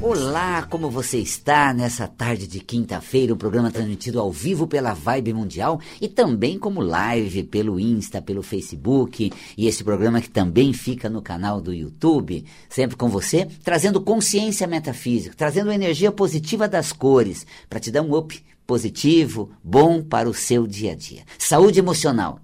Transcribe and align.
Olá, 0.00 0.62
como 0.62 0.88
você 0.88 1.18
está 1.18 1.74
nessa 1.74 2.06
tarde 2.06 2.46
de 2.46 2.60
quinta-feira? 2.60 3.32
O 3.32 3.36
programa 3.36 3.68
transmitido 3.68 4.20
ao 4.20 4.30
vivo 4.30 4.64
pela 4.64 4.94
Vibe 4.94 5.32
Mundial 5.32 5.80
e 6.00 6.06
também 6.06 6.56
como 6.56 6.80
live 6.80 7.42
pelo 7.42 7.80
Insta, 7.80 8.22
pelo 8.22 8.40
Facebook 8.40 9.32
e 9.56 9.66
esse 9.66 9.82
programa 9.82 10.20
que 10.20 10.30
também 10.30 10.72
fica 10.72 11.10
no 11.10 11.20
canal 11.20 11.60
do 11.60 11.74
YouTube, 11.74 12.44
sempre 12.68 12.96
com 12.96 13.08
você, 13.08 13.48
trazendo 13.64 14.00
consciência 14.00 14.68
metafísica, 14.68 15.34
trazendo 15.36 15.72
energia 15.72 16.12
positiva 16.12 16.68
das 16.68 16.92
cores 16.92 17.44
para 17.68 17.80
te 17.80 17.90
dar 17.90 18.02
um 18.02 18.16
up 18.16 18.40
positivo, 18.68 19.50
bom 19.64 20.02
para 20.02 20.28
o 20.28 20.34
seu 20.34 20.66
dia 20.66 20.92
a 20.92 20.94
dia. 20.94 21.24
Saúde 21.38 21.78
emocional, 21.78 22.38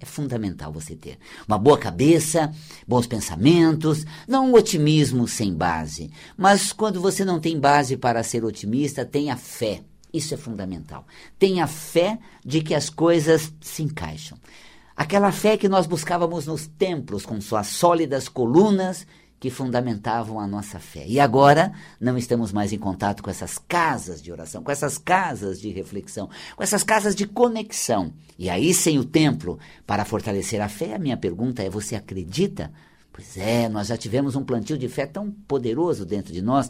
é 0.00 0.06
fundamental 0.06 0.72
você 0.72 0.96
ter. 0.96 1.18
Uma 1.46 1.58
boa 1.58 1.76
cabeça, 1.76 2.50
bons 2.86 3.06
pensamentos, 3.06 4.06
não 4.26 4.48
um 4.48 4.54
otimismo 4.54 5.28
sem 5.28 5.52
base, 5.54 6.10
mas 6.38 6.72
quando 6.72 7.02
você 7.02 7.22
não 7.22 7.38
tem 7.38 7.60
base 7.60 7.98
para 7.98 8.22
ser 8.22 8.46
otimista, 8.46 9.04
tenha 9.04 9.36
fé. 9.36 9.82
Isso 10.10 10.32
é 10.32 10.38
fundamental. 10.38 11.06
Tenha 11.38 11.66
fé 11.66 12.18
de 12.42 12.62
que 12.62 12.74
as 12.74 12.88
coisas 12.88 13.52
se 13.60 13.82
encaixam. 13.82 14.38
Aquela 14.96 15.30
fé 15.30 15.58
que 15.58 15.68
nós 15.68 15.86
buscávamos 15.86 16.46
nos 16.46 16.66
templos, 16.66 17.26
com 17.26 17.42
suas 17.42 17.66
sólidas 17.66 18.26
colunas 18.26 19.06
que 19.40 19.50
fundamentavam 19.50 20.40
a 20.40 20.46
nossa 20.46 20.78
fé. 20.78 21.04
E 21.06 21.20
agora 21.20 21.72
não 22.00 22.18
estamos 22.18 22.52
mais 22.52 22.72
em 22.72 22.78
contato 22.78 23.22
com 23.22 23.30
essas 23.30 23.58
casas 23.58 24.20
de 24.20 24.32
oração, 24.32 24.62
com 24.62 24.70
essas 24.70 24.98
casas 24.98 25.60
de 25.60 25.70
reflexão, 25.70 26.28
com 26.56 26.62
essas 26.62 26.82
casas 26.82 27.14
de 27.14 27.26
conexão. 27.26 28.12
E 28.38 28.50
aí, 28.50 28.74
sem 28.74 28.98
o 28.98 29.04
templo 29.04 29.58
para 29.86 30.04
fortalecer 30.04 30.60
a 30.60 30.68
fé, 30.68 30.94
a 30.94 30.98
minha 30.98 31.16
pergunta 31.16 31.62
é: 31.62 31.70
você 31.70 31.94
acredita? 31.94 32.72
Pois 33.12 33.36
é, 33.36 33.68
nós 33.68 33.88
já 33.88 33.96
tivemos 33.96 34.36
um 34.36 34.44
plantio 34.44 34.78
de 34.78 34.88
fé 34.88 35.04
tão 35.04 35.30
poderoso 35.30 36.06
dentro 36.06 36.32
de 36.32 36.40
nós. 36.40 36.68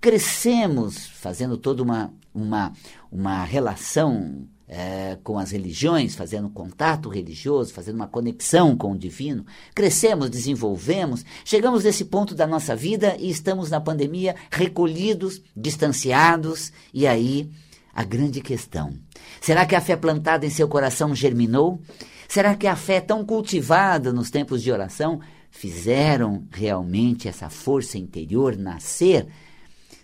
Crescemos 0.00 1.06
fazendo 1.06 1.56
toda 1.56 1.82
uma, 1.82 2.14
uma, 2.32 2.72
uma 3.10 3.42
relação 3.44 4.46
é, 4.72 5.18
com 5.24 5.36
as 5.36 5.50
religiões, 5.50 6.14
fazendo 6.14 6.48
contato 6.48 7.08
religioso, 7.08 7.74
fazendo 7.74 7.96
uma 7.96 8.06
conexão 8.06 8.76
com 8.76 8.92
o 8.92 8.98
divino. 8.98 9.44
Crescemos, 9.74 10.30
desenvolvemos, 10.30 11.24
chegamos 11.44 11.82
nesse 11.82 12.04
ponto 12.04 12.36
da 12.36 12.46
nossa 12.46 12.76
vida 12.76 13.16
e 13.18 13.28
estamos 13.28 13.68
na 13.68 13.80
pandemia 13.80 14.36
recolhidos, 14.48 15.42
distanciados, 15.56 16.72
e 16.94 17.04
aí 17.04 17.50
a 17.92 18.04
grande 18.04 18.40
questão: 18.40 18.94
será 19.40 19.66
que 19.66 19.74
a 19.74 19.80
fé 19.80 19.96
plantada 19.96 20.46
em 20.46 20.50
seu 20.50 20.68
coração 20.68 21.16
germinou? 21.16 21.82
Será 22.28 22.54
que 22.54 22.68
a 22.68 22.76
fé 22.76 23.00
tão 23.00 23.24
cultivada 23.24 24.12
nos 24.12 24.30
tempos 24.30 24.62
de 24.62 24.70
oração 24.70 25.18
fizeram 25.50 26.46
realmente 26.48 27.26
essa 27.26 27.50
força 27.50 27.98
interior 27.98 28.56
nascer? 28.56 29.26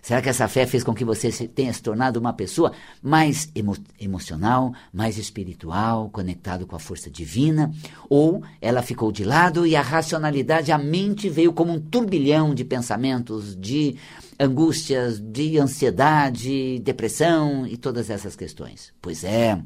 Será 0.07 0.21
que 0.21 0.29
essa 0.29 0.47
fé 0.47 0.65
fez 0.65 0.85
com 0.85 0.93
que 0.93 1.03
você 1.03 1.29
tenha 1.49 1.73
se 1.73 1.83
tornado 1.83 2.17
uma 2.17 2.31
pessoa 2.31 2.71
mais 3.03 3.51
emo 3.53 3.75
emocional, 3.99 4.73
mais 4.93 5.17
espiritual, 5.17 6.09
conectado 6.09 6.65
com 6.65 6.77
a 6.77 6.79
força 6.79 7.11
divina? 7.11 7.73
Ou 8.09 8.41
ela 8.61 8.81
ficou 8.81 9.11
de 9.11 9.25
lado 9.25 9.67
e 9.67 9.75
a 9.75 9.81
racionalidade, 9.81 10.71
a 10.71 10.77
mente 10.77 11.27
veio 11.27 11.51
como 11.51 11.73
um 11.73 11.81
turbilhão 11.81 12.55
de 12.55 12.63
pensamentos, 12.63 13.53
de 13.53 13.97
angústias, 14.39 15.19
de 15.19 15.59
ansiedade, 15.59 16.79
depressão 16.79 17.67
e 17.67 17.75
todas 17.75 18.09
essas 18.09 18.33
questões? 18.33 18.93
Pois 19.01 19.25
é, 19.25 19.61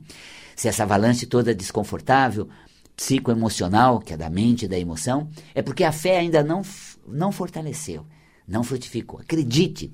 se 0.56 0.68
essa 0.68 0.82
avalanche 0.82 1.28
toda 1.28 1.52
é 1.52 1.54
desconfortável, 1.54 2.50
psicoemocional, 2.96 4.00
que 4.00 4.14
é 4.14 4.18
da 4.18 4.28
mente 4.28 4.66
e 4.66 4.68
da 4.68 4.80
emoção, 4.80 5.30
é 5.54 5.62
porque 5.62 5.84
a 5.84 5.92
fé 5.92 6.18
ainda 6.18 6.44
não, 6.44 6.64
não 7.08 7.32
fortaleceu, 7.32 8.08
não 8.48 8.64
frutificou. 8.64 9.20
Acredite, 9.20 9.94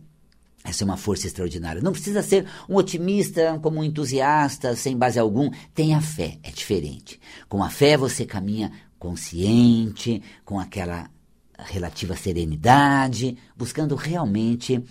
essa 0.68 0.84
é 0.84 0.86
uma 0.86 0.98
força 0.98 1.28
extraordinária. 1.28 1.82
Não 1.82 1.94
precisa 1.94 2.22
ser 2.22 2.46
um 2.68 2.76
otimista, 2.76 3.58
como 3.62 3.80
um 3.80 3.84
entusiasta, 3.84 4.76
sem 4.76 4.98
base 4.98 5.18
algum. 5.18 5.50
Tenha 5.74 6.02
fé, 6.02 6.38
é 6.44 6.52
diferente. 6.52 7.20
Com 7.48 7.64
a 7.64 7.70
fé 7.70 7.96
você 7.96 8.26
caminha 8.26 8.72
consciente, 9.00 10.22
com 10.44 10.60
aquela 10.60 11.10
relativa 11.58 12.16
serenidade, 12.16 13.38
buscando 13.56 13.96
realmente 13.96 14.84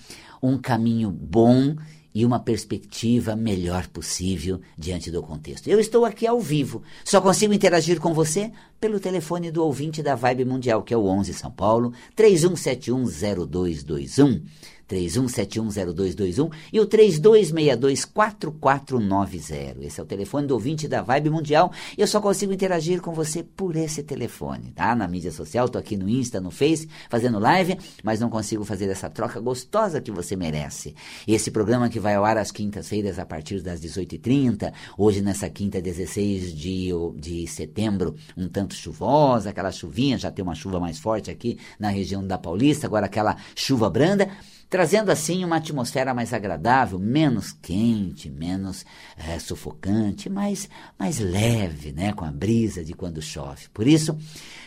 um 0.42 0.58
caminho 0.58 1.10
bom 1.10 1.76
e 2.14 2.24
uma 2.24 2.40
perspectiva 2.40 3.36
melhor 3.36 3.86
possível 3.88 4.62
diante 4.78 5.10
do 5.10 5.22
contexto. 5.22 5.68
Eu 5.68 5.78
estou 5.78 6.06
aqui 6.06 6.26
ao 6.26 6.40
vivo, 6.40 6.82
só 7.04 7.20
consigo 7.20 7.52
interagir 7.52 8.00
com 8.00 8.14
você 8.14 8.50
pelo 8.80 8.98
telefone 8.98 9.50
do 9.50 9.62
ouvinte 9.62 10.02
da 10.02 10.14
Vibe 10.14 10.46
Mundial, 10.46 10.82
que 10.82 10.94
é 10.94 10.96
o 10.96 11.04
11 11.04 11.34
São 11.34 11.50
Paulo 11.50 11.92
31710221. 12.16 14.40
31710221 14.88 16.50
e 16.72 16.80
o 16.80 16.86
32624490. 16.86 19.82
Esse 19.82 20.00
é 20.00 20.02
o 20.02 20.06
telefone 20.06 20.46
do 20.46 20.54
ouvinte 20.54 20.88
da 20.88 21.02
Vibe 21.02 21.28
Mundial. 21.30 21.70
Eu 21.96 22.06
só 22.06 22.20
consigo 22.20 22.52
interagir 22.52 23.00
com 23.00 23.12
você 23.12 23.42
por 23.42 23.74
esse 23.76 24.02
telefone, 24.02 24.72
tá? 24.72 24.94
Na 24.94 25.08
mídia 25.08 25.32
social, 25.32 25.66
tô 25.68 25.78
aqui 25.78 25.96
no 25.96 26.08
Insta, 26.08 26.40
no 26.40 26.50
Face, 26.50 26.88
fazendo 27.08 27.38
live, 27.38 27.78
mas 28.02 28.20
não 28.20 28.28
consigo 28.30 28.64
fazer 28.64 28.88
essa 28.88 29.10
troca 29.10 29.40
gostosa 29.40 30.00
que 30.00 30.10
você 30.10 30.34
merece. 30.36 30.94
Esse 31.26 31.50
programa 31.50 31.88
que 31.88 31.98
vai 31.98 32.14
ao 32.14 32.24
ar 32.24 32.38
às 32.38 32.50
quintas-feiras 32.50 33.18
a 33.18 33.26
partir 33.26 33.62
das 33.62 33.80
18h30, 33.80 34.72
hoje 34.96 35.20
nessa 35.20 35.50
quinta 35.50 35.82
16 35.82 36.54
de, 36.54 36.90
de 37.16 37.46
setembro, 37.46 38.14
um 38.36 38.48
tanto 38.48 38.74
chuvosa, 38.74 39.48
aquela 39.50 39.72
chuvinha, 39.72 40.18
já 40.18 40.30
tem 40.30 40.42
uma 40.42 40.54
chuva 40.54 40.78
mais 40.78 40.98
forte 40.98 41.30
aqui 41.30 41.58
na 41.78 41.88
região 41.88 42.26
da 42.26 42.38
Paulista, 42.38 42.86
agora 42.86 43.06
aquela 43.06 43.36
chuva 43.54 43.90
branda 43.90 44.28
trazendo 44.68 45.10
assim 45.10 45.44
uma 45.44 45.56
atmosfera 45.56 46.12
mais 46.12 46.32
agradável, 46.32 46.98
menos 46.98 47.52
quente, 47.52 48.28
menos 48.28 48.84
é, 49.16 49.38
sufocante, 49.38 50.28
mais, 50.28 50.68
mais 50.98 51.18
leve, 51.18 51.92
né, 51.92 52.12
com 52.12 52.24
a 52.24 52.30
brisa 52.30 52.84
de 52.84 52.92
quando 52.92 53.22
chove. 53.22 53.68
Por 53.72 53.86
isso, 53.86 54.16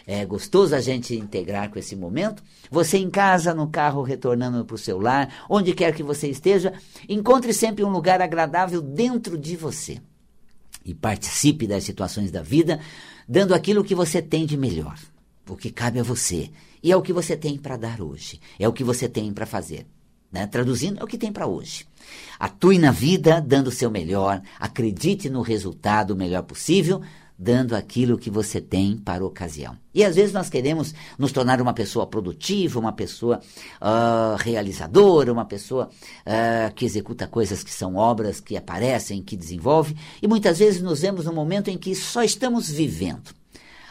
é 0.07 0.25
gostoso 0.25 0.73
a 0.73 0.79
gente 0.79 1.15
integrar 1.15 1.69
com 1.69 1.77
esse 1.77 1.95
momento. 1.95 2.41
Você 2.71 2.97
em 2.97 3.09
casa, 3.09 3.53
no 3.53 3.67
carro, 3.67 4.01
retornando 4.01 4.63
para 4.63 4.75
o 4.75 4.77
seu 4.77 4.99
lar, 4.99 5.45
onde 5.49 5.73
quer 5.73 5.93
que 5.93 6.03
você 6.03 6.29
esteja, 6.29 6.73
encontre 7.07 7.53
sempre 7.53 7.83
um 7.83 7.89
lugar 7.89 8.21
agradável 8.21 8.81
dentro 8.81 9.38
de 9.38 9.55
você. 9.55 10.01
E 10.85 10.95
participe 10.95 11.67
das 11.67 11.83
situações 11.83 12.31
da 12.31 12.41
vida, 12.41 12.79
dando 13.27 13.53
aquilo 13.53 13.83
que 13.83 13.93
você 13.93 14.21
tem 14.21 14.45
de 14.45 14.57
melhor, 14.57 14.97
o 15.47 15.57
que 15.57 15.69
cabe 15.69 15.99
a 15.99 16.03
você 16.03 16.49
e 16.81 16.91
é 16.91 16.97
o 16.97 17.01
que 17.01 17.13
você 17.13 17.35
tem 17.35 17.57
para 17.57 17.78
dar 17.78 18.01
hoje, 18.01 18.40
é 18.57 18.67
o 18.67 18.73
que 18.73 18.84
você 18.84 19.07
tem 19.07 19.31
para 19.34 19.45
fazer. 19.45 19.85
Né? 20.31 20.45
Traduzindo, 20.45 21.00
é 21.00 21.03
o 21.03 21.07
que 21.07 21.17
tem 21.17 21.31
para 21.31 21.47
hoje. 21.47 21.85
Atue 22.40 22.78
na 22.78 22.91
vida 22.91 23.41
dando 23.41 23.67
o 23.67 23.72
seu 23.72 23.90
melhor, 23.90 24.41
acredite 24.59 25.29
no 25.29 25.41
resultado 25.41 26.12
o 26.12 26.16
melhor 26.16 26.44
possível, 26.44 27.01
dando 27.41 27.73
aquilo 27.73 28.18
que 28.18 28.29
você 28.29 28.59
tem 28.59 28.97
para 28.97 29.23
a 29.23 29.28
ocasião. 29.28 29.78
E 29.94 30.03
às 30.03 30.18
vezes 30.18 30.34
nós 30.34 30.50
queremos 30.50 30.94
nos 31.18 31.31
tornar 31.31 31.62
uma 31.62 31.73
pessoa 31.73 32.06
produtiva, 32.06 32.78
uma 32.78 32.91
pessoa 32.91 33.39
uh, 33.81 34.35
realizadora, 34.38 35.31
uma 35.31 35.45
pessoa 35.45 35.89
uh, 36.25 36.73
que 36.75 36.85
executa 36.85 37.28
coisas 37.28 37.63
que 37.63 37.72
são 37.72 37.95
obras, 37.95 38.41
que 38.41 38.57
aparecem, 38.57 39.23
que 39.23 39.38
desenvolve, 39.38 39.95
e 40.22 40.28
muitas 40.28 40.59
vezes 40.59 40.81
nos 40.81 41.00
vemos 41.00 41.25
num 41.25 41.34
momento 41.34 41.69
em 41.69 41.78
que 41.78 41.95
só 41.95 42.23
estamos 42.23 42.69
vivendo. 42.69 43.38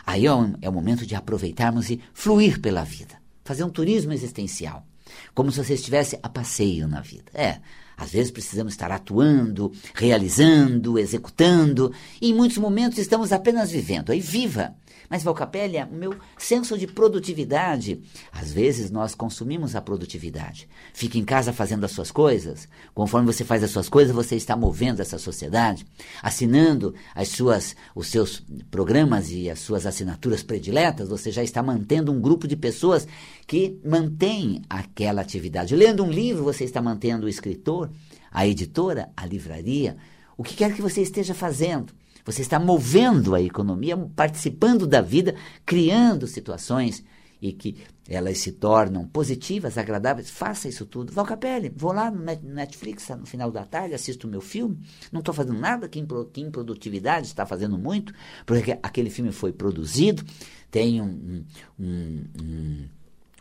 Aí 0.08 0.26
é, 0.26 0.30
é 0.62 0.68
o 0.70 0.72
momento 0.72 1.04
de 1.04 1.14
aproveitarmos 1.14 1.90
e 1.90 2.00
fluir 2.14 2.62
pela 2.62 2.82
vida, 2.82 3.16
fazer 3.44 3.62
um 3.62 3.68
turismo 3.68 4.10
existencial, 4.10 4.86
como 5.34 5.52
se 5.52 5.62
você 5.62 5.74
estivesse 5.74 6.18
a 6.22 6.30
passeio 6.30 6.88
na 6.88 7.02
vida. 7.02 7.30
É, 7.34 7.60
às 7.94 8.12
vezes 8.12 8.30
precisamos 8.30 8.72
estar 8.72 8.90
atuando, 8.90 9.70
realizando, 9.92 10.98
executando, 10.98 11.92
e 12.22 12.30
em 12.30 12.34
muitos 12.34 12.56
momentos 12.56 12.96
estamos 12.96 13.32
apenas 13.32 13.70
vivendo. 13.70 14.10
Aí 14.10 14.18
viva! 14.18 14.74
Mas, 15.08 15.22
Valcapelli, 15.22 15.78
o 15.78 15.94
meu 15.94 16.14
senso 16.36 16.76
de 16.76 16.86
produtividade, 16.86 18.02
às 18.30 18.52
vezes 18.52 18.90
nós 18.90 19.14
consumimos 19.14 19.74
a 19.74 19.80
produtividade. 19.80 20.68
Fica 20.92 21.16
em 21.16 21.24
casa 21.24 21.52
fazendo 21.52 21.84
as 21.84 21.92
suas 21.92 22.10
coisas. 22.10 22.68
Conforme 22.94 23.26
você 23.26 23.42
faz 23.42 23.64
as 23.64 23.70
suas 23.70 23.88
coisas, 23.88 24.14
você 24.14 24.36
está 24.36 24.54
movendo 24.54 25.00
essa 25.00 25.18
sociedade, 25.18 25.86
assinando 26.22 26.94
as 27.14 27.28
suas, 27.28 27.74
os 27.94 28.08
seus 28.08 28.42
programas 28.70 29.30
e 29.30 29.48
as 29.48 29.60
suas 29.60 29.86
assinaturas 29.86 30.42
prediletas, 30.42 31.08
você 31.08 31.32
já 31.32 31.42
está 31.42 31.62
mantendo 31.62 32.12
um 32.12 32.20
grupo 32.20 32.46
de 32.46 32.56
pessoas 32.56 33.08
que 33.46 33.80
mantém 33.82 34.60
aquela 34.68 35.22
atividade. 35.22 35.74
Lendo 35.74 36.04
um 36.04 36.10
livro, 36.10 36.44
você 36.44 36.64
está 36.64 36.82
mantendo 36.82 37.24
o 37.24 37.30
escritor, 37.30 37.90
a 38.30 38.46
editora, 38.46 39.10
a 39.16 39.24
livraria, 39.24 39.96
o 40.36 40.44
que 40.44 40.54
quer 40.54 40.74
que 40.74 40.82
você 40.82 41.00
esteja 41.00 41.32
fazendo. 41.34 41.97
Você 42.28 42.42
está 42.42 42.60
movendo 42.60 43.34
a 43.34 43.40
economia, 43.40 43.96
participando 44.14 44.86
da 44.86 45.00
vida, 45.00 45.34
criando 45.64 46.26
situações 46.26 47.02
e 47.40 47.54
que 47.54 47.78
elas 48.06 48.36
se 48.36 48.52
tornam 48.52 49.08
positivas, 49.08 49.78
agradáveis. 49.78 50.28
Faça 50.28 50.68
isso 50.68 50.84
tudo. 50.84 51.10
Val 51.10 51.24
Capelli, 51.24 51.72
vou 51.74 51.90
lá 51.90 52.10
no 52.10 52.22
Netflix 52.22 53.08
no 53.08 53.24
final 53.24 53.50
da 53.50 53.64
tarde, 53.64 53.94
assisto 53.94 54.26
o 54.26 54.30
meu 54.30 54.42
filme. 54.42 54.78
Não 55.10 55.20
estou 55.20 55.32
fazendo 55.32 55.58
nada 55.58 55.88
que 55.88 55.98
em 55.98 56.50
produtividade 56.50 57.28
está 57.28 57.46
fazendo 57.46 57.78
muito, 57.78 58.12
porque 58.44 58.78
aquele 58.82 59.08
filme 59.08 59.32
foi 59.32 59.50
produzido, 59.50 60.22
tem 60.70 61.00
um, 61.00 61.42
um, 61.80 62.24
um 62.42 62.88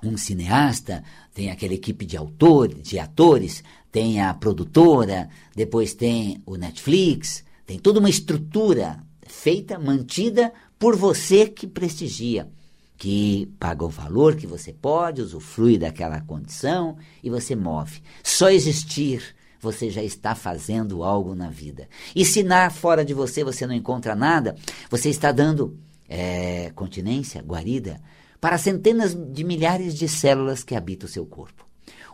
um 0.03 0.15
cineasta, 0.15 1.03
tem 1.33 1.49
aquela 1.49 1.73
equipe 1.73 2.05
de 2.05 2.15
autores, 2.15 2.87
de 2.87 2.99
atores, 2.99 3.63
tem 3.91 4.21
a 4.21 4.31
produtora, 4.31 5.27
depois 5.55 5.93
tem 5.93 6.41
o 6.45 6.55
Netflix, 6.55 7.43
tem 7.67 7.77
toda 7.77 7.99
uma 7.99 8.09
estrutura 8.09 9.03
feita, 9.27 9.77
mantida 9.77 10.53
por 10.79 10.95
você 10.95 11.47
que 11.47 11.67
prestigia, 11.67 12.49
que 12.97 13.51
paga 13.59 13.83
o 13.83 13.89
valor 13.89 14.37
que 14.37 14.47
você 14.47 14.71
pode, 14.71 15.21
usufrui 15.21 15.77
daquela 15.77 16.21
condição 16.21 16.97
e 17.21 17.29
você 17.29 17.57
move. 17.57 18.01
Só 18.23 18.49
existir 18.49 19.35
você 19.59 19.89
já 19.89 20.01
está 20.01 20.33
fazendo 20.33 21.03
algo 21.03 21.35
na 21.35 21.49
vida. 21.49 21.89
E 22.15 22.23
se 22.23 22.41
na 22.41 22.69
fora 22.69 23.03
de 23.03 23.13
você 23.13 23.43
você 23.43 23.67
não 23.67 23.75
encontra 23.75 24.15
nada, 24.15 24.55
você 24.89 25.09
está 25.09 25.33
dando 25.33 25.77
é, 26.07 26.71
continência, 26.73 27.41
guarida, 27.41 27.99
para 28.39 28.57
centenas 28.57 29.13
de 29.13 29.43
milhares 29.43 29.93
de 29.93 30.07
células 30.07 30.63
que 30.63 30.73
habitam 30.73 31.05
o 31.05 31.11
seu 31.11 31.25
corpo. 31.25 31.67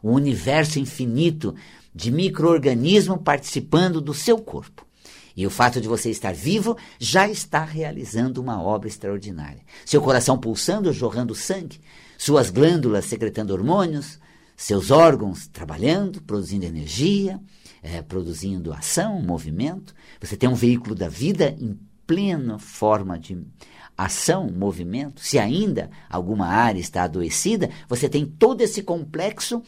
Um 0.03 0.13
universo 0.13 0.79
infinito 0.79 1.53
de 1.93 2.11
micro-organismos 2.11 3.19
participando 3.23 4.01
do 4.01 4.15
seu 4.15 4.39
corpo. 4.39 4.83
E 5.35 5.47
o 5.47 5.49
fato 5.49 5.81
de 5.81 5.87
você 5.87 6.09
estar 6.09 6.33
vivo 6.33 6.77
já 6.99 7.27
está 7.27 7.63
realizando 7.63 8.39
uma 8.41 8.61
obra 8.61 8.87
extraordinária. 8.87 9.61
Seu 9.85 10.01
coração 10.01 10.37
pulsando, 10.37 10.93
jorrando 10.93 11.33
sangue, 11.33 11.81
suas 12.17 12.49
glândulas 12.49 13.05
secretando 13.05 13.53
hormônios, 13.53 14.19
seus 14.55 14.91
órgãos 14.91 15.47
trabalhando, 15.47 16.21
produzindo 16.21 16.65
energia, 16.65 17.39
é, 17.81 18.01
produzindo 18.01 18.71
ação, 18.71 19.21
movimento. 19.21 19.93
Você 20.21 20.37
tem 20.37 20.47
um 20.47 20.55
veículo 20.55 20.93
da 20.93 21.09
vida 21.09 21.55
em 21.59 21.77
plena 22.05 22.59
forma 22.59 23.17
de 23.17 23.41
ação, 23.97 24.49
movimento. 24.49 25.21
Se 25.21 25.39
ainda 25.39 25.89
alguma 26.09 26.47
área 26.47 26.79
está 26.79 27.03
adoecida, 27.03 27.69
você 27.87 28.07
tem 28.07 28.25
todo 28.25 28.61
esse 28.61 28.83
complexo 28.83 29.61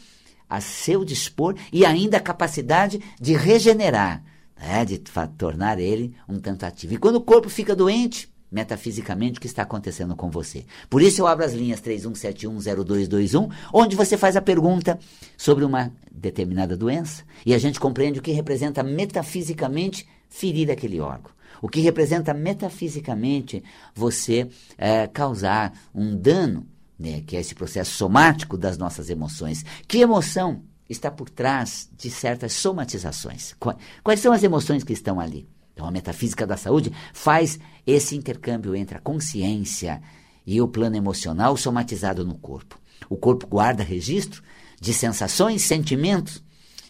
a 0.47 0.61
seu 0.61 1.03
dispor 1.03 1.55
e 1.73 1.85
ainda 1.85 2.17
a 2.17 2.21
capacidade 2.21 3.01
de 3.19 3.33
regenerar 3.33 4.23
é, 4.57 4.85
de 4.85 4.97
tornar 5.37 5.79
ele 5.79 6.15
um 6.27 6.39
tanto 6.39 6.65
ativo. 6.65 6.93
E 6.93 6.97
quando 6.97 7.17
o 7.17 7.21
corpo 7.21 7.49
fica 7.49 7.75
doente, 7.75 8.29
metafisicamente, 8.51 9.37
o 9.37 9.41
que 9.41 9.47
está 9.47 9.63
acontecendo 9.63 10.15
com 10.15 10.29
você? 10.29 10.65
Por 10.89 11.01
isso 11.01 11.21
eu 11.21 11.27
abro 11.27 11.43
as 11.43 11.53
linhas 11.53 11.81
31710221, 11.81 13.49
onde 13.73 13.95
você 13.95 14.17
faz 14.17 14.35
a 14.35 14.41
pergunta 14.41 14.97
sobre 15.37 15.65
uma 15.65 15.91
determinada 16.11 16.77
doença 16.77 17.23
e 17.45 17.53
a 17.53 17.57
gente 17.57 17.79
compreende 17.79 18.19
o 18.19 18.21
que 18.21 18.31
representa 18.31 18.81
metafisicamente 18.81 20.07
ferir 20.29 20.71
aquele 20.71 20.99
órgão. 20.99 21.31
O 21.61 21.67
que 21.67 21.79
representa 21.79 22.33
metafisicamente 22.33 23.63
você 23.93 24.47
é, 24.77 25.07
causar 25.07 25.73
um 25.93 26.15
dano, 26.15 26.65
né, 26.97 27.21
que 27.25 27.35
é 27.35 27.39
esse 27.39 27.55
processo 27.55 27.91
somático 27.91 28.57
das 28.57 28.77
nossas 28.77 29.09
emoções. 29.09 29.65
Que 29.87 29.99
emoção 29.99 30.61
está 30.89 31.09
por 31.09 31.29
trás 31.29 31.89
de 31.97 32.09
certas 32.09 32.53
somatizações. 32.53 33.55
Quais 34.03 34.19
são 34.19 34.31
as 34.31 34.43
emoções 34.43 34.83
que 34.83 34.93
estão 34.93 35.19
ali? 35.19 35.47
Então, 35.73 35.85
a 35.85 35.91
metafísica 35.91 36.47
da 36.47 36.55
saúde 36.55 36.91
faz 37.13 37.59
esse 37.85 38.15
intercâmbio 38.15 38.75
entre 38.75 38.97
a 38.97 39.01
consciência 39.01 40.01
e 40.45 40.61
o 40.61 40.67
plano 40.67 40.95
emocional 40.95 41.57
somatizado 41.57 42.25
no 42.25 42.35
corpo. 42.35 42.79
O 43.09 43.17
corpo 43.17 43.45
guarda 43.45 43.83
registro 43.83 44.41
de 44.79 44.93
sensações, 44.93 45.63
sentimentos, 45.63 46.43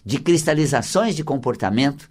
de 0.05 0.19
cristalizações 0.19 1.15
de 1.15 1.23
comportamento, 1.23 2.07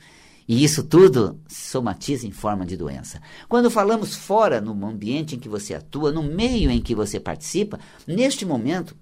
e 0.48 0.64
isso 0.64 0.82
tudo 0.82 1.40
somatiza 1.48 2.26
em 2.26 2.30
forma 2.30 2.66
de 2.66 2.76
doença. 2.76 3.20
Quando 3.48 3.70
falamos 3.70 4.14
fora, 4.14 4.60
no 4.60 4.86
ambiente 4.86 5.36
em 5.36 5.38
que 5.38 5.48
você 5.48 5.74
atua, 5.74 6.10
no 6.12 6.22
meio 6.22 6.70
em 6.70 6.82
que 6.82 6.94
você 6.94 7.20
participa, 7.20 7.78
neste 8.06 8.44
momento, 8.44 8.96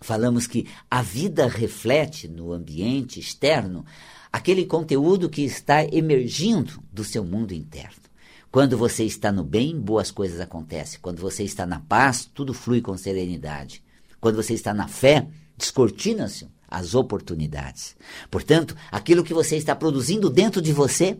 falamos 0.00 0.46
que 0.46 0.66
a 0.90 1.02
vida 1.02 1.48
reflete 1.48 2.28
no 2.28 2.52
ambiente 2.52 3.20
externo 3.20 3.84
aquele 4.32 4.66
conteúdo 4.66 5.30
que 5.30 5.42
está 5.42 5.84
emergindo 5.84 6.82
do 6.92 7.02
seu 7.04 7.24
mundo 7.24 7.52
interno. 7.52 8.06
Quando 8.50 8.76
você 8.76 9.04
está 9.04 9.30
no 9.30 9.44
bem, 9.44 9.78
boas 9.78 10.10
coisas 10.10 10.40
acontecem. 10.40 10.98
Quando 11.00 11.20
você 11.20 11.42
está 11.42 11.66
na 11.66 11.80
paz, 11.80 12.28
tudo 12.32 12.54
flui 12.54 12.80
com 12.80 12.96
serenidade. 12.96 13.82
Quando 14.20 14.36
você 14.36 14.54
está 14.54 14.72
na 14.72 14.88
fé, 14.88 15.26
descortina-se 15.56 16.46
as 16.68 16.94
oportunidades. 16.94 17.96
Portanto, 18.30 18.76
aquilo 18.90 19.24
que 19.24 19.34
você 19.34 19.56
está 19.56 19.74
produzindo 19.74 20.28
dentro 20.30 20.60
de 20.60 20.72
você 20.72 21.18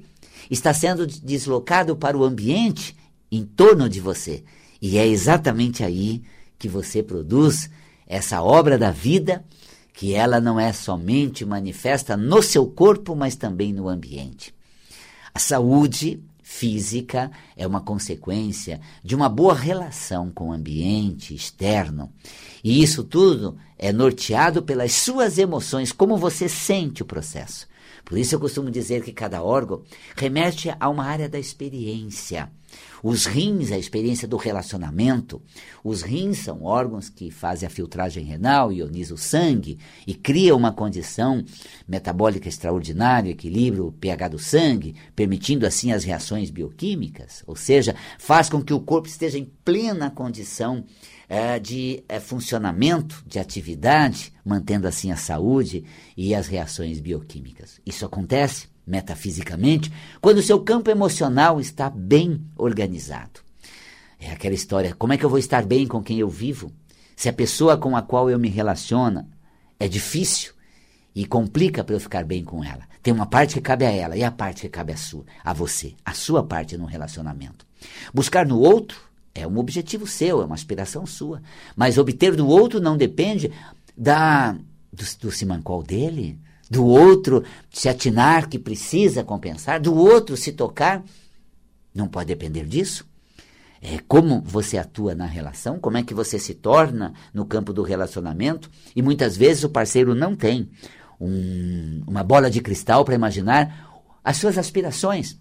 está 0.50 0.73
sendo 0.73 1.06
deslocado 1.06 1.96
para 1.96 2.17
o 2.17 2.25
ambiente 2.25 2.96
em 3.31 3.44
torno 3.44 3.88
de 3.88 4.00
você. 4.00 4.44
E 4.81 4.99
é 4.99 5.06
exatamente 5.06 5.82
aí 5.82 6.23
que 6.58 6.69
você 6.69 7.02
produz 7.02 7.70
essa 8.06 8.43
obra 8.43 8.79
da 8.79 8.91
vida, 8.91 9.44
que 9.93 10.14
ela 10.14 10.41
não 10.41 10.61
é 10.61 10.73
somente 10.73 11.44
manifesta 11.44 12.17
no 12.17 12.43
seu 12.43 12.67
corpo, 12.67 13.17
mas 13.17 13.35
também 13.35 13.73
no 13.73 13.88
ambiente. 13.88 14.55
A 15.35 15.38
saúde 15.38 16.23
física 16.43 17.31
é 17.56 17.67
uma 17.67 17.81
consequência 17.81 18.81
de 19.03 19.14
uma 19.17 19.29
boa 19.29 19.53
relação 19.53 20.31
com 20.31 20.49
o 20.49 20.53
ambiente 20.53 21.35
externo. 21.35 22.12
E 22.62 22.82
isso 22.82 23.03
tudo 23.03 23.58
é 23.76 23.93
norteado 23.93 24.62
pelas 24.62 24.93
suas 24.93 25.38
emoções, 25.38 25.93
como 25.93 26.17
você 26.17 26.49
sente 26.49 27.02
o 27.02 27.06
processo. 27.06 27.67
Por 28.05 28.19
isso 28.19 28.35
eu 28.35 28.41
costumo 28.41 28.71
dizer 28.71 29.03
que 29.03 29.12
cada 29.12 29.43
órgão 29.43 29.83
remete 30.17 30.73
a 30.79 30.88
uma 30.88 31.05
área 31.05 31.29
da 31.29 31.38
experiência. 31.38 32.50
Os 33.03 33.27
rins, 33.27 33.71
a 33.71 33.79
experiência 33.79 34.27
do 34.27 34.37
relacionamento. 34.37 35.41
Os 35.85 36.03
rins 36.03 36.38
são 36.38 36.65
órgãos 36.65 37.09
que 37.09 37.31
fazem 37.31 37.67
a 37.67 37.71
filtragem 37.71 38.25
renal, 38.25 38.73
ionizam 38.73 39.15
o 39.15 39.19
sangue 39.19 39.79
e 40.06 40.15
criam 40.15 40.56
uma 40.56 40.73
condição 40.73 41.44
metabólica 41.87 42.49
extraordinária, 42.49 43.31
equilibra 43.31 43.85
o 43.85 43.93
pH 43.93 44.29
do 44.29 44.38
sangue, 44.38 44.97
permitindo 45.15 45.67
assim 45.67 45.93
as 45.93 46.05
reações 46.05 46.50
bioquímicas, 46.50 47.43
ou 47.47 47.55
seja, 47.55 47.94
faz 48.19 48.49
com 48.49 48.62
que 48.62 48.75
o 48.75 48.81
corpo 48.81 49.09
esteja 49.09 49.38
em 49.38 49.50
plena 49.65 50.11
condição 50.11 50.85
é, 51.28 51.58
de 51.58 52.05
é, 52.08 52.20
funcionamento, 52.20 53.23
de 53.26 53.38
atividade, 53.38 54.32
mantendo 54.44 54.87
assim 54.87 55.11
a 55.11 55.17
saúde 55.17 55.84
e 56.17 56.34
as 56.34 56.46
reações 56.46 57.00
bioquímicas. 57.00 57.81
Isso 57.84 58.05
acontece 58.05 58.69
metafisicamente 58.87 59.93
quando 60.20 60.38
o 60.38 60.43
seu 60.43 60.61
campo 60.61 60.90
emocional 60.90 61.61
está 61.61 61.90
bem 61.90 62.44
organizado. 62.56 63.40
É 64.19 64.31
aquela 64.31 64.55
história: 64.55 64.94
como 64.94 65.12
é 65.12 65.19
que 65.19 65.25
eu 65.25 65.31
vou 65.31 65.38
estar 65.38 65.64
bem 65.64 65.87
com 65.87 66.02
quem 66.02 66.19
eu 66.19 66.28
vivo? 66.28 66.73
Se 67.14 67.28
a 67.28 67.32
pessoa 67.32 67.76
com 67.76 67.96
a 67.96 68.02
qual 68.02 68.31
eu 68.31 68.38
me 68.38 68.49
relaciono 68.49 69.28
é 69.81 69.88
difícil 69.88 70.52
e 71.14 71.25
complica 71.25 71.82
para 71.82 71.94
eu 71.94 72.00
ficar 72.00 72.25
bem 72.25 72.45
com 72.45 72.62
ela. 72.62 72.85
Tem 73.02 73.12
uma 73.12 73.26
parte 73.26 73.54
que 73.54 73.61
cabe 73.61 73.87
a 73.87 73.90
ela 73.90 74.16
e 74.16 74.23
a 74.23 74.30
parte 74.30 74.62
que 74.62 74.68
cabe 74.68 74.92
a 74.92 74.97
sua, 74.97 75.25
a 75.42 75.52
você, 75.52 75.95
a 76.04 76.12
sua 76.12 76.42
parte 76.45 76.76
no 76.76 76.85
relacionamento. 76.85 77.66
Buscar 78.12 78.47
no 78.47 78.59
outro 78.59 79.00
é 79.37 79.47
um 79.47 79.59
objetivo 79.59 80.07
seu, 80.07 80.40
é 80.40 80.45
uma 80.45 80.55
aspiração 80.55 81.05
sua. 81.05 81.43
Mas 81.76 81.99
obter 81.99 82.35
do 82.35 82.49
outro 82.49 82.81
não 82.81 82.97
depende 82.97 83.52
da 83.97 84.57
do, 84.93 85.05
do 85.21 85.31
simancol 85.31 85.83
dele, 85.83 86.38
do 86.71 86.85
outro 86.87 87.45
se 87.71 87.88
atinar 87.88 88.49
que 88.49 88.59
precisa 88.59 89.23
compensar, 89.23 89.81
do 89.81 89.95
outro 89.95 90.37
se 90.37 90.52
tocar. 90.52 91.05
Não 91.95 92.09
pode 92.09 92.28
depender 92.28 92.64
disso. 92.64 93.07
É 93.81 93.99
como 94.09 94.40
você 94.40 94.78
atua 94.78 95.14
na 95.14 95.26
relação, 95.26 95.78
como 95.78 95.99
é 95.99 96.02
que 96.02 96.14
você 96.14 96.38
se 96.38 96.55
torna 96.55 97.12
no 97.33 97.45
campo 97.45 97.73
do 97.73 97.83
relacionamento. 97.83 98.71
E 98.97 99.02
muitas 99.02 99.37
vezes 99.37 99.64
o 99.64 99.69
parceiro 99.69 100.14
não 100.14 100.35
tem 100.35 100.71
um, 101.21 102.02
uma 102.07 102.25
bola 102.25 102.50
de 102.50 102.62
cristal 102.62 103.05
para 103.05 103.14
imaginar 103.14 104.02
as 104.25 104.38
suas 104.38 104.57
aspirações, 104.57 105.38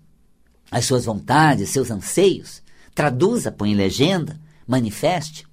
as 0.69 0.85
suas 0.85 1.05
vontades, 1.05 1.69
seus 1.69 1.89
anseios 1.89 2.64
traduza, 2.95 3.51
põe 3.51 3.75
legenda, 3.75 4.39
manifeste. 4.65 5.45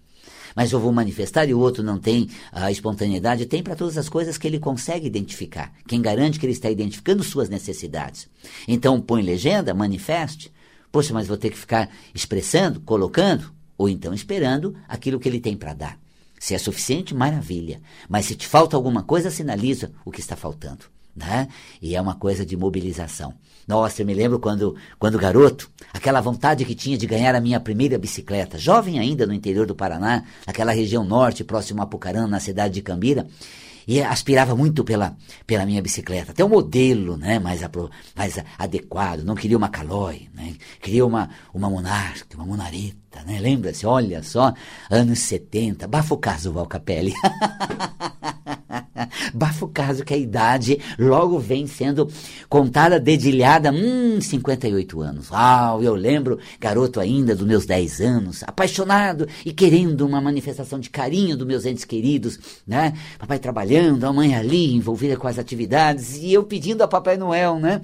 Mas 0.55 0.71
eu 0.71 0.79
vou 0.79 0.93
manifestar 0.93 1.49
e 1.49 1.55
o 1.55 1.59
outro 1.59 1.83
não 1.83 1.99
tem 1.99 2.29
a 2.53 2.71
espontaneidade, 2.71 3.47
tem 3.47 3.63
para 3.63 3.75
todas 3.75 3.99
as 3.99 4.09
coisas 4.09 4.39
que 4.39 4.47
ele 4.47 4.59
consegue 4.59 5.07
identificar. 5.07 5.73
Quem 5.89 6.01
garante 6.01 6.39
que 6.39 6.47
ele 6.47 6.53
está 6.53 6.71
identificando 6.71 7.25
suas 7.25 7.49
necessidades. 7.49 8.29
Então 8.69 9.01
põe 9.01 9.23
legenda, 9.23 9.75
manifeste. 9.75 10.53
Poxa, 10.91 11.13
mas 11.13 11.27
vou 11.27 11.39
ter 11.39 11.51
que 11.51 11.59
ficar 11.59 11.91
expressando, 12.15 12.81
colocando, 12.81 13.51
ou 13.79 13.89
então 13.89 14.13
esperando 14.13 14.77
aquilo 14.87 15.19
que 15.19 15.29
ele 15.29 15.41
tem 15.41 15.57
para 15.57 15.73
dar. 15.73 15.99
Se 16.39 16.55
é 16.55 16.59
suficiente, 16.59 17.15
maravilha. 17.15 17.81
Mas 18.09 18.27
se 18.27 18.35
te 18.35 18.47
falta 18.47 18.77
alguma 18.77 19.03
coisa, 19.03 19.31
sinaliza 19.31 19.91
o 20.05 20.11
que 20.11 20.21
está 20.21 20.37
faltando. 20.37 20.85
Né? 21.15 21.49
E 21.81 21.95
é 21.95 22.01
uma 22.01 22.15
coisa 22.15 22.45
de 22.45 22.57
mobilização. 22.57 23.35
Nossa, 23.67 24.03
eu 24.03 24.07
me 24.07 24.15
lembro 24.15 24.41
quando, 24.41 24.75
quando 24.99 25.19
garoto, 25.19 25.71
aquela 25.93 26.21
vontade 26.21 26.65
que 26.65 26.75
tinha 26.75 26.99
de 26.99 27.07
ganhar 27.07 27.35
a 27.35 27.41
minha 27.41 27.61
primeira 27.61 27.99
bicicleta, 27.99 28.59
jovem 28.59 28.99
ainda 28.99 29.27
no 29.27 29.33
interior 29.33 29.67
do 29.67 29.75
Paraná, 29.75 30.25
naquela 30.47 30.73
região 30.73 31.05
norte, 31.05 31.45
próximo 31.45 31.81
a 31.81 31.85
Apucarana, 31.85 32.27
na 32.27 32.41
cidade 32.41 32.75
de 32.75 32.83
Cambira. 32.83 33.27
e 33.87 34.01
aspirava 34.01 34.55
muito 34.57 34.85
pela, 34.85 35.17
pela 35.47 35.67
minha 35.67 35.83
bicicleta. 35.83 36.33
Até 36.33 36.45
o 36.45 36.49
modelo 36.49 37.17
né, 37.17 37.39
mais, 37.39 37.63
apro, 37.63 37.91
mais 38.17 38.39
adequado. 38.59 39.23
Não 39.23 39.35
queria 39.35 39.57
uma 39.57 39.69
Caloi, 39.69 40.29
né? 40.35 40.55
queria 40.81 41.05
uma, 41.05 41.31
uma 41.53 41.69
Monarch, 41.69 42.25
uma 42.35 42.47
Monareta. 42.47 43.02
Né? 43.27 43.39
Lembra-se? 43.41 43.87
Olha 43.87 44.23
só, 44.23 44.53
anos 44.91 45.21
70. 45.21 45.87
Bafo 45.87 46.17
caso, 46.17 46.53
Valcapelli. 46.53 47.13
Bafo 49.35 49.69
caso 49.69 50.05
que 50.05 50.15
a 50.15 50.17
idade 50.17 50.79
logo 50.99 51.39
vem 51.39 51.67
sendo 51.67 52.09
contada, 52.49 53.01
dedilhada, 53.01 53.71
hum, 53.73 54.21
58 54.21 55.01
anos. 55.01 55.31
Uau, 55.31 55.83
eu 55.83 55.95
lembro, 55.95 56.39
garoto 56.61 57.01
ainda, 57.01 57.35
dos 57.35 57.47
meus 57.47 57.67
10 57.67 58.01
anos, 58.01 58.43
apaixonado 58.45 59.27
e 59.45 59.53
querendo 59.53 60.07
uma 60.07 60.21
manifestação 60.21 60.79
de 60.79 60.91
carinho 60.91 61.37
dos 61.37 61.47
meus 61.47 61.65
entes 61.65 61.85
queridos, 61.85 62.39
né? 62.67 62.93
Papai 63.19 63.39
trabalhando, 63.39 64.05
a 64.05 64.13
mãe 64.13 64.35
ali, 64.35 64.75
envolvida 64.75 65.17
com 65.17 65.29
as 65.29 65.39
atividades, 65.39 66.17
e 66.19 66.33
eu 66.33 66.45
pedindo 66.45 66.83
a 66.83 66.89
Papai 66.89 67.17
Noel, 67.17 67.59
né? 67.59 67.81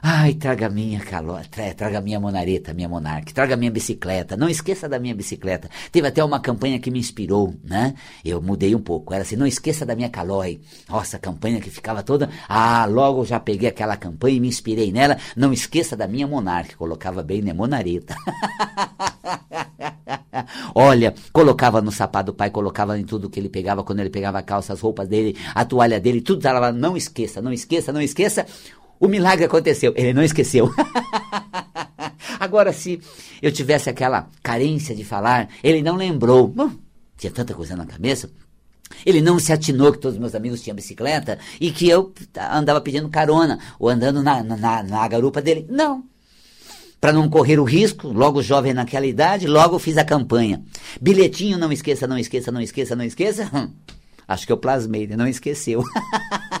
Ai, 0.00 0.34
traga 0.34 0.68
minha 0.68 1.00
calota, 1.00 1.74
traga 1.74 2.00
minha 2.00 2.20
monareta, 2.20 2.72
minha 2.72 2.88
monarca, 2.88 3.32
traga 3.32 3.56
minha 3.56 3.70
bicicleta, 3.70 4.36
não 4.36 4.48
esqueça 4.48 4.88
da 4.88 4.98
minha 4.98 5.14
bicicleta. 5.14 5.68
Teve 5.90 6.06
até 6.06 6.22
uma 6.22 6.38
campanha 6.38 6.78
que 6.78 6.90
me 6.90 6.98
inspirou, 7.00 7.54
né? 7.64 7.94
Eu 8.24 8.40
mudei 8.40 8.74
um 8.74 8.80
pouco, 8.80 9.12
era 9.12 9.22
assim, 9.22 9.34
não 9.36 9.46
esqueça 9.46 9.84
da 9.84 9.96
minha 9.96 10.08
calói. 10.08 10.60
Nossa, 10.88 11.18
campanha 11.18 11.60
que 11.60 11.68
ficava 11.68 12.02
toda, 12.02 12.30
ah, 12.48 12.86
logo 12.86 13.24
já 13.24 13.40
peguei 13.40 13.68
aquela 13.68 13.96
campanha 13.96 14.36
e 14.36 14.40
me 14.40 14.48
inspirei 14.48 14.92
nela, 14.92 15.16
não 15.36 15.52
esqueça 15.52 15.96
da 15.96 16.06
minha 16.06 16.26
monarca, 16.26 16.76
colocava 16.76 17.22
bem, 17.22 17.42
né, 17.42 17.52
monareta. 17.52 18.14
Olha, 20.74 21.14
colocava 21.32 21.80
no 21.80 21.90
sapato 21.90 22.32
do 22.32 22.34
pai, 22.34 22.50
colocava 22.50 22.98
em 22.98 23.04
tudo 23.04 23.28
que 23.28 23.40
ele 23.40 23.48
pegava, 23.48 23.82
quando 23.82 24.00
ele 24.00 24.10
pegava 24.10 24.38
a 24.38 24.42
calça, 24.42 24.72
as 24.72 24.80
roupas 24.80 25.08
dele, 25.08 25.36
a 25.54 25.64
toalha 25.64 26.00
dele, 26.00 26.20
tudo 26.20 26.38
estava 26.38 26.72
não 26.72 26.96
esqueça, 26.96 27.42
não 27.42 27.52
esqueça, 27.52 27.92
não 27.92 28.00
esqueça. 28.00 28.46
O 29.00 29.08
milagre 29.08 29.44
aconteceu, 29.44 29.92
ele 29.96 30.12
não 30.12 30.22
esqueceu. 30.22 30.72
Agora, 32.38 32.72
se 32.72 33.00
eu 33.42 33.50
tivesse 33.52 33.90
aquela 33.90 34.28
carência 34.42 34.94
de 34.94 35.04
falar, 35.04 35.48
ele 35.62 35.82
não 35.82 35.96
lembrou. 35.96 36.48
Bom, 36.48 36.70
tinha 37.16 37.32
tanta 37.32 37.54
coisa 37.54 37.76
na 37.76 37.86
cabeça. 37.86 38.30
Ele 39.04 39.20
não 39.20 39.38
se 39.38 39.52
atinou 39.52 39.92
que 39.92 39.98
todos 39.98 40.14
os 40.14 40.20
meus 40.20 40.34
amigos 40.34 40.62
tinham 40.62 40.74
bicicleta 40.74 41.38
e 41.60 41.70
que 41.70 41.88
eu 41.88 42.12
andava 42.50 42.80
pedindo 42.80 43.08
carona 43.08 43.58
ou 43.78 43.88
andando 43.88 44.22
na, 44.22 44.42
na, 44.42 44.82
na 44.82 45.08
garupa 45.08 45.42
dele. 45.42 45.66
Não. 45.68 46.04
Para 47.00 47.12
não 47.12 47.28
correr 47.28 47.60
o 47.60 47.64
risco, 47.64 48.08
logo 48.08 48.42
jovem 48.42 48.74
naquela 48.74 49.06
idade, 49.06 49.46
logo 49.46 49.78
fiz 49.78 49.96
a 49.96 50.04
campanha. 50.04 50.64
Bilhetinho, 51.00 51.56
não 51.56 51.70
esqueça, 51.70 52.06
não 52.08 52.18
esqueça, 52.18 52.50
não 52.50 52.60
esqueça, 52.60 52.96
não 52.96 53.04
esqueça. 53.04 53.48
Hum, 53.54 53.70
acho 54.26 54.46
que 54.46 54.52
eu 54.52 54.56
plasmei, 54.56 55.02
ele 55.02 55.16
não 55.16 55.28
esqueceu. 55.28 55.84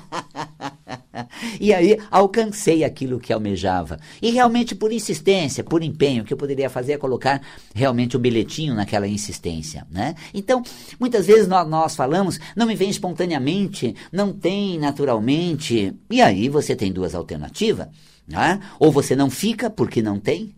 E 1.60 1.72
aí 1.72 1.98
alcancei 2.10 2.84
aquilo 2.84 3.18
que 3.18 3.32
almejava. 3.32 3.98
E 4.22 4.30
realmente 4.30 4.74
por 4.74 4.92
insistência, 4.92 5.64
por 5.64 5.82
empenho, 5.82 6.22
o 6.22 6.26
que 6.26 6.32
eu 6.32 6.36
poderia 6.36 6.70
fazer 6.70 6.92
é 6.92 6.98
colocar 6.98 7.40
realmente 7.74 8.16
o 8.16 8.18
um 8.18 8.22
bilhetinho 8.22 8.74
naquela 8.74 9.08
insistência, 9.08 9.86
né? 9.90 10.14
Então, 10.32 10.62
muitas 10.98 11.26
vezes 11.26 11.48
nós, 11.48 11.68
nós 11.68 11.96
falamos, 11.96 12.38
não 12.54 12.66
me 12.66 12.74
vem 12.74 12.90
espontaneamente, 12.90 13.94
não 14.12 14.32
tem 14.32 14.78
naturalmente. 14.78 15.94
E 16.10 16.20
aí 16.20 16.48
você 16.48 16.76
tem 16.76 16.92
duas 16.92 17.14
alternativas, 17.14 17.88
né? 18.26 18.60
Ou 18.78 18.92
você 18.92 19.16
não 19.16 19.30
fica 19.30 19.70
porque 19.70 20.02
não 20.02 20.18
tem, 20.18 20.54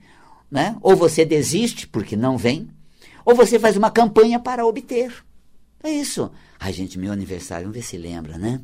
né? 0.50 0.76
Ou 0.80 0.96
você 0.96 1.24
desiste 1.24 1.86
porque 1.86 2.16
não 2.16 2.36
vem, 2.36 2.68
ou 3.24 3.34
você 3.34 3.58
faz 3.58 3.76
uma 3.76 3.90
campanha 3.90 4.38
para 4.38 4.66
obter. 4.66 5.12
É 5.82 5.90
isso. 5.90 6.30
Ai, 6.58 6.72
gente, 6.72 6.98
meu 6.98 7.12
aniversário, 7.12 7.64
vamos 7.64 7.76
ver 7.76 7.84
se 7.84 7.96
lembra, 7.96 8.36
né? 8.36 8.60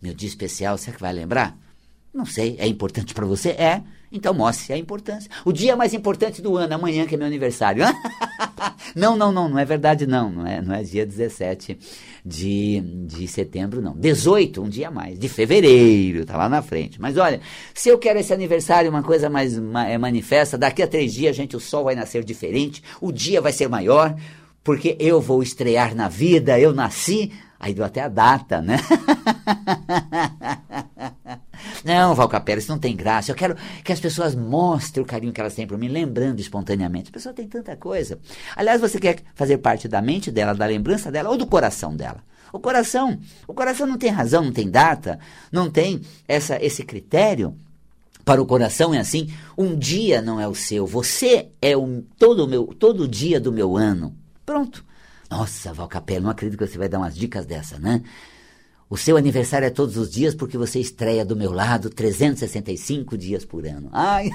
Meu 0.00 0.14
dia 0.14 0.28
especial, 0.28 0.76
será 0.78 0.96
que 0.96 1.02
vai 1.02 1.12
lembrar? 1.12 1.56
Não 2.12 2.24
sei, 2.24 2.56
é 2.58 2.66
importante 2.66 3.12
para 3.12 3.26
você? 3.26 3.50
É. 3.50 3.82
Então 4.10 4.32
mostre 4.32 4.72
a 4.72 4.78
importância. 4.78 5.30
O 5.44 5.52
dia 5.52 5.76
mais 5.76 5.92
importante 5.92 6.40
do 6.40 6.56
ano, 6.56 6.74
amanhã 6.74 7.06
que 7.06 7.14
é 7.14 7.18
meu 7.18 7.26
aniversário. 7.26 7.84
não, 8.96 9.16
não, 9.16 9.30
não, 9.30 9.48
não 9.48 9.58
é 9.58 9.64
verdade 9.64 10.06
não. 10.06 10.30
Não 10.30 10.46
é, 10.46 10.62
não 10.62 10.74
é 10.74 10.82
dia 10.82 11.04
17 11.04 11.78
de, 12.24 12.80
de 13.06 13.28
setembro, 13.28 13.82
não. 13.82 13.94
18, 13.94 14.62
um 14.62 14.68
dia 14.68 14.90
mais. 14.90 15.18
De 15.18 15.28
fevereiro, 15.28 16.24
tá 16.24 16.36
lá 16.36 16.48
na 16.48 16.62
frente. 16.62 17.00
Mas 17.00 17.16
olha, 17.18 17.40
se 17.74 17.88
eu 17.88 17.98
quero 17.98 18.18
esse 18.18 18.32
aniversário, 18.32 18.88
uma 18.88 19.02
coisa 19.02 19.28
mais 19.28 19.58
é 19.86 19.98
manifesta, 19.98 20.56
daqui 20.56 20.82
a 20.82 20.86
três 20.86 21.12
dias, 21.12 21.36
gente, 21.36 21.56
o 21.56 21.60
sol 21.60 21.84
vai 21.84 21.94
nascer 21.94 22.24
diferente, 22.24 22.82
o 23.00 23.12
dia 23.12 23.40
vai 23.40 23.52
ser 23.52 23.68
maior, 23.68 24.16
porque 24.64 24.96
eu 24.98 25.20
vou 25.20 25.42
estrear 25.42 25.94
na 25.94 26.08
vida, 26.08 26.58
eu 26.58 26.72
nasci, 26.72 27.32
Aí 27.58 27.72
deu 27.74 27.84
até 27.84 28.02
a 28.02 28.08
data, 28.08 28.60
né? 28.60 28.78
não, 31.84 32.14
Valcapera, 32.14 32.58
isso 32.58 32.70
não 32.70 32.78
tem 32.78 32.94
graça. 32.94 33.30
Eu 33.30 33.34
quero 33.34 33.56
que 33.82 33.92
as 33.92 34.00
pessoas 34.00 34.34
mostrem 34.34 35.02
o 35.02 35.06
carinho 35.06 35.32
que 35.32 35.40
elas 35.40 35.54
têm 35.54 35.66
por 35.66 35.78
mim, 35.78 35.88
lembrando 35.88 36.40
espontaneamente. 36.40 37.10
A 37.10 37.12
pessoa 37.12 37.34
tem 37.34 37.48
tanta 37.48 37.76
coisa. 37.76 38.18
Aliás, 38.54 38.80
você 38.80 38.98
quer 38.98 39.22
fazer 39.34 39.58
parte 39.58 39.88
da 39.88 40.02
mente 40.02 40.30
dela, 40.30 40.54
da 40.54 40.66
lembrança 40.66 41.10
dela 41.10 41.30
ou 41.30 41.36
do 41.36 41.46
coração 41.46 41.96
dela? 41.96 42.22
O 42.52 42.60
coração, 42.60 43.18
o 43.46 43.54
coração 43.54 43.86
não 43.86 43.98
tem 43.98 44.10
razão, 44.10 44.44
não 44.44 44.52
tem 44.52 44.70
data, 44.70 45.18
não 45.50 45.70
tem 45.70 46.00
essa, 46.28 46.62
esse 46.64 46.84
critério. 46.84 47.56
Para 48.24 48.42
o 48.42 48.46
coração 48.46 48.92
é 48.92 48.98
assim, 48.98 49.32
um 49.56 49.76
dia 49.76 50.20
não 50.20 50.40
é 50.40 50.48
o 50.48 50.54
seu, 50.54 50.84
você 50.84 51.48
é 51.62 51.76
o, 51.76 52.02
todo 52.18 52.44
o 52.44 52.48
meu, 52.48 52.66
todo 52.66 53.06
dia 53.06 53.38
do 53.38 53.52
meu 53.52 53.76
ano. 53.76 54.16
Pronto. 54.44 54.84
Nossa, 55.30 55.72
Valcapello, 55.72 56.24
não 56.24 56.30
acredito 56.30 56.58
que 56.58 56.66
você 56.66 56.78
vai 56.78 56.88
dar 56.88 56.98
umas 56.98 57.14
dicas 57.14 57.44
dessa, 57.44 57.78
né? 57.78 58.02
O 58.88 58.96
seu 58.96 59.16
aniversário 59.16 59.66
é 59.66 59.70
todos 59.70 59.96
os 59.96 60.08
dias 60.08 60.32
porque 60.32 60.56
você 60.56 60.78
estreia 60.78 61.24
do 61.24 61.34
meu 61.34 61.50
lado 61.52 61.90
365 61.90 63.18
dias 63.18 63.44
por 63.44 63.66
ano. 63.66 63.88
Ai, 63.92 64.30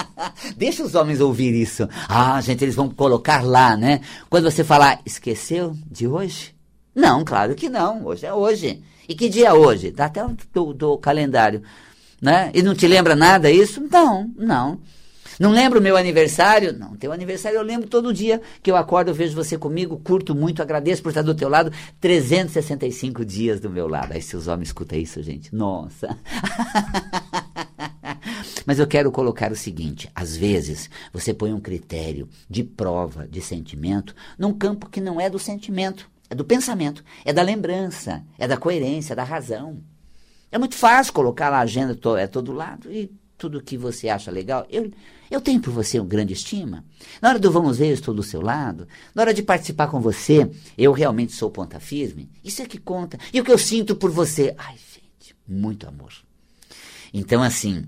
deixa 0.54 0.84
os 0.84 0.94
homens 0.94 1.18
ouvir 1.20 1.54
isso. 1.54 1.88
Ah, 2.06 2.38
gente, 2.42 2.62
eles 2.62 2.74
vão 2.74 2.90
colocar 2.90 3.42
lá, 3.42 3.74
né? 3.74 4.02
Quando 4.28 4.50
você 4.50 4.62
falar, 4.62 5.00
esqueceu 5.06 5.74
de 5.90 6.06
hoje? 6.06 6.54
Não, 6.94 7.24
claro 7.24 7.54
que 7.54 7.70
não. 7.70 8.04
Hoje 8.04 8.26
é 8.26 8.34
hoje. 8.34 8.82
E 9.08 9.14
que 9.14 9.30
dia 9.30 9.48
é 9.48 9.52
hoje? 9.54 9.90
Dá 9.90 10.06
até 10.06 10.22
do, 10.52 10.74
do 10.74 10.98
calendário. 10.98 11.62
Né? 12.20 12.50
E 12.52 12.62
não 12.62 12.74
te 12.74 12.86
lembra 12.86 13.16
nada 13.16 13.50
isso? 13.50 13.82
Não, 13.90 14.30
não. 14.36 14.78
Não 15.38 15.50
lembro 15.50 15.80
o 15.80 15.82
meu 15.82 15.96
aniversário? 15.96 16.72
Não, 16.72 16.96
teu 16.96 17.12
aniversário 17.12 17.56
eu 17.56 17.62
lembro 17.62 17.88
todo 17.88 18.12
dia 18.12 18.40
que 18.62 18.70
eu 18.70 18.76
acordo, 18.76 19.10
eu 19.10 19.14
vejo 19.14 19.34
você 19.34 19.58
comigo, 19.58 19.98
curto 19.98 20.34
muito, 20.34 20.62
agradeço 20.62 21.02
por 21.02 21.10
estar 21.10 21.22
do 21.22 21.34
teu 21.34 21.48
lado, 21.48 21.70
365 22.00 23.24
dias 23.24 23.60
do 23.60 23.68
meu 23.68 23.86
lado. 23.86 24.12
Aí 24.12 24.22
se 24.22 24.36
os 24.36 24.48
homens 24.48 24.68
escutam 24.68 24.98
isso, 24.98 25.22
gente, 25.22 25.54
nossa. 25.54 26.16
Mas 28.64 28.78
eu 28.78 28.86
quero 28.86 29.12
colocar 29.12 29.52
o 29.52 29.56
seguinte: 29.56 30.10
às 30.14 30.36
vezes 30.36 30.90
você 31.12 31.34
põe 31.34 31.52
um 31.52 31.60
critério 31.60 32.28
de 32.48 32.64
prova 32.64 33.28
de 33.28 33.40
sentimento 33.40 34.14
num 34.38 34.52
campo 34.52 34.88
que 34.88 35.00
não 35.00 35.20
é 35.20 35.28
do 35.28 35.38
sentimento, 35.38 36.10
é 36.30 36.34
do 36.34 36.44
pensamento, 36.44 37.04
é 37.24 37.32
da 37.32 37.42
lembrança, 37.42 38.24
é 38.38 38.48
da 38.48 38.56
coerência, 38.56 39.12
é 39.12 39.16
da 39.16 39.24
razão. 39.24 39.82
É 40.50 40.58
muito 40.58 40.76
fácil 40.76 41.12
colocar 41.12 41.50
lá 41.50 41.58
a 41.58 41.62
agenda 41.62 41.98
é 42.18 42.26
todo 42.26 42.52
lado 42.52 42.90
e 42.90 43.10
tudo 43.36 43.62
que 43.62 43.76
você 43.76 44.08
acha 44.08 44.30
legal. 44.30 44.66
Eu, 44.70 44.90
eu 45.30 45.40
tenho 45.40 45.60
por 45.60 45.72
você 45.72 45.98
uma 45.98 46.08
grande 46.08 46.32
estima. 46.32 46.84
Na 47.20 47.30
hora 47.30 47.38
do 47.38 47.50
vamos 47.50 47.78
ver, 47.78 47.88
eu 47.88 47.94
estou 47.94 48.14
do 48.14 48.22
seu 48.22 48.40
lado. 48.40 48.88
Na 49.14 49.22
hora 49.22 49.34
de 49.34 49.42
participar 49.42 49.88
com 49.88 50.00
você, 50.00 50.50
eu 50.76 50.92
realmente 50.92 51.32
sou 51.32 51.50
ponta 51.50 51.78
firme. 51.78 52.30
Isso 52.42 52.62
é 52.62 52.66
que 52.66 52.78
conta. 52.78 53.18
E 53.32 53.40
o 53.40 53.44
que 53.44 53.52
eu 53.52 53.58
sinto 53.58 53.96
por 53.96 54.10
você? 54.10 54.54
Ai, 54.56 54.74
gente, 54.74 55.34
muito 55.46 55.86
amor. 55.86 56.12
Então, 57.12 57.42
assim, 57.42 57.84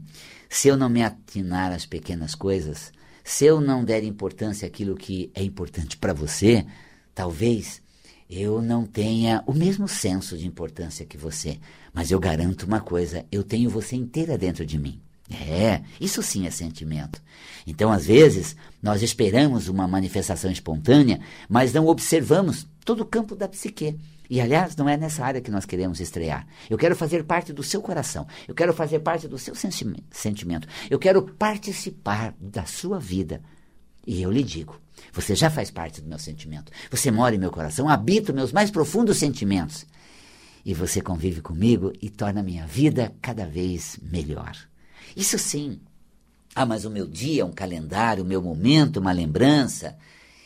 se 0.49 0.69
eu 0.69 0.77
não 0.77 0.89
me 0.89 1.03
atinar 1.03 1.73
às 1.73 1.87
pequenas 1.87 2.35
coisas, 2.35 2.93
se 3.25 3.45
eu 3.45 3.61
não 3.61 3.85
der 3.85 4.05
importância 4.05 4.67
àquilo 4.67 4.97
que 4.97 5.31
é 5.35 5.43
importante 5.43 5.97
para 5.97 6.15
você, 6.15 6.67
talvez 7.15 7.83
eu 8.29 8.61
não 8.61 8.85
tenha 8.85 9.43
o 9.47 9.53
mesmo 9.55 9.89
senso 9.89 10.37
de 10.37 10.47
importância 10.47 11.07
que 11.07 11.17
você. 11.17 11.59
Mas 11.93 12.11
eu 12.11 12.19
garanto 12.19 12.65
uma 12.65 12.81
coisa: 12.81 13.25
eu 13.31 13.43
tenho 13.43 13.71
você 13.71 13.97
inteira 13.97 14.37
dentro 14.37 14.65
de 14.65 14.79
mim. 14.79 15.01
É, 15.31 15.83
isso 16.01 16.23
sim 16.23 16.47
é 16.47 16.51
sentimento. 16.51 17.23
Então, 17.67 17.93
às 17.93 18.07
vezes, 18.07 18.57
nós 18.83 19.03
esperamos 19.03 19.69
uma 19.69 19.87
manifestação 19.87 20.51
espontânea, 20.51 21.21
mas 21.49 21.73
não 21.73 21.87
observamos 21.87 22.67
todo 22.85 23.03
o 23.03 23.07
campo 23.07 23.37
da 23.37 23.47
psique. 23.47 23.99
E, 24.31 24.41
aliás, 24.41 24.77
não 24.77 24.89
é 24.89 24.97
nessa 24.97 25.25
área 25.25 25.41
que 25.41 25.51
nós 25.51 25.65
queremos 25.65 26.01
estrear. 26.01 26.47
Eu 26.69 26.79
quero 26.79 26.97
fazer 26.97 27.25
parte 27.25 27.53
do 27.53 27.63
seu 27.63 27.81
coração. 27.81 28.27
Eu 28.47 28.55
quero 28.55 28.73
fazer 28.73 29.01
parte 29.01 29.29
do 29.29 29.39
seu 29.39 29.55
sentimento. 29.55 30.69
Eu 30.91 30.99
quero 30.99 31.23
participar 31.23 32.35
da 32.41 32.65
sua 32.65 32.99
vida. 32.99 33.43
E 34.07 34.23
eu 34.23 34.31
lhe 34.31 34.43
digo: 34.43 34.81
você 35.13 35.35
já 35.35 35.51
faz 35.51 35.71
parte 35.71 36.01
do 36.01 36.09
meu 36.09 36.19
sentimento. 36.19 36.73
Você 36.91 37.11
mora 37.11 37.35
em 37.35 37.39
meu 37.39 37.51
coração, 37.51 37.89
habita 37.89 38.33
meus 38.33 38.53
mais 38.53 38.71
profundos 38.71 39.19
sentimentos. 39.19 39.87
E 40.65 40.75
você 40.75 41.01
convive 41.01 41.41
comigo 41.41 41.93
e 42.01 42.11
torna 42.11 42.41
a 42.41 42.43
minha 42.43 42.67
vida 42.67 43.15
cada 43.23 43.47
vez 43.47 43.99
melhor. 44.03 44.57
Isso 45.17 45.39
sim. 45.39 45.79
Ah, 46.55 46.67
mas 46.67 46.85
o 46.85 46.91
meu 46.91 47.07
dia 47.07 47.43
é 47.43 47.45
um 47.45 47.53
calendário, 47.53 48.25
o 48.25 48.27
meu 48.27 48.43
momento, 48.43 48.99
uma 48.99 49.13
lembrança. 49.13 49.97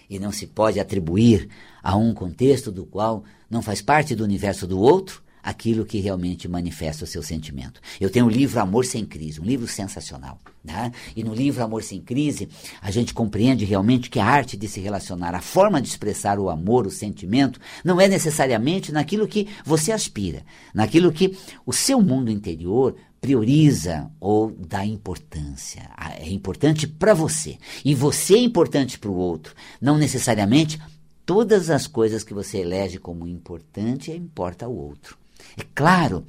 E 0.08 0.18
não 0.18 0.30
se 0.30 0.46
pode 0.46 0.78
atribuir 0.78 1.48
a 1.82 1.96
um 1.96 2.12
contexto 2.12 2.70
do 2.70 2.84
qual 2.84 3.24
não 3.48 3.62
faz 3.62 3.80
parte 3.80 4.14
do 4.14 4.24
universo 4.24 4.66
do 4.66 4.78
outro 4.78 5.22
aquilo 5.42 5.84
que 5.84 5.98
realmente 5.98 6.46
manifesta 6.46 7.04
o 7.04 7.06
seu 7.06 7.22
sentimento. 7.22 7.80
Eu 8.00 8.08
tenho 8.08 8.26
o 8.26 8.30
livro 8.30 8.60
Amor 8.60 8.84
Sem 8.84 9.04
Crise, 9.04 9.40
um 9.40 9.44
livro 9.44 9.66
sensacional. 9.66 10.38
Né? 10.64 10.92
E 11.16 11.24
no 11.24 11.34
livro 11.34 11.64
Amor 11.64 11.82
Sem 11.82 12.00
Crise, 12.00 12.48
a 12.80 12.90
gente 12.90 13.12
compreende 13.12 13.64
realmente 13.64 14.08
que 14.08 14.20
a 14.20 14.24
arte 14.24 14.56
de 14.56 14.68
se 14.68 14.80
relacionar, 14.80 15.34
a 15.34 15.40
forma 15.40 15.82
de 15.82 15.88
expressar 15.88 16.38
o 16.38 16.48
amor, 16.48 16.86
o 16.86 16.90
sentimento, 16.90 17.60
não 17.84 18.00
é 18.00 18.06
necessariamente 18.06 18.92
naquilo 18.92 19.26
que 19.26 19.48
você 19.64 19.90
aspira, 19.90 20.44
naquilo 20.72 21.10
que 21.10 21.36
o 21.66 21.72
seu 21.72 22.00
mundo 22.00 22.30
interior 22.30 22.94
prioriza 23.22 24.10
ou 24.18 24.50
dá 24.50 24.84
importância. 24.84 25.88
É 26.18 26.28
importante 26.28 26.88
para 26.88 27.14
você. 27.14 27.56
E 27.84 27.94
você 27.94 28.34
é 28.34 28.40
importante 28.40 28.98
para 28.98 29.10
o 29.10 29.16
outro. 29.16 29.54
Não 29.80 29.96
necessariamente 29.96 30.78
todas 31.24 31.70
as 31.70 31.86
coisas 31.86 32.24
que 32.24 32.34
você 32.34 32.58
elege 32.58 32.98
como 32.98 33.28
importante 33.28 34.10
importa 34.10 34.66
ao 34.66 34.74
outro. 34.74 35.16
É 35.56 35.62
claro, 35.72 36.26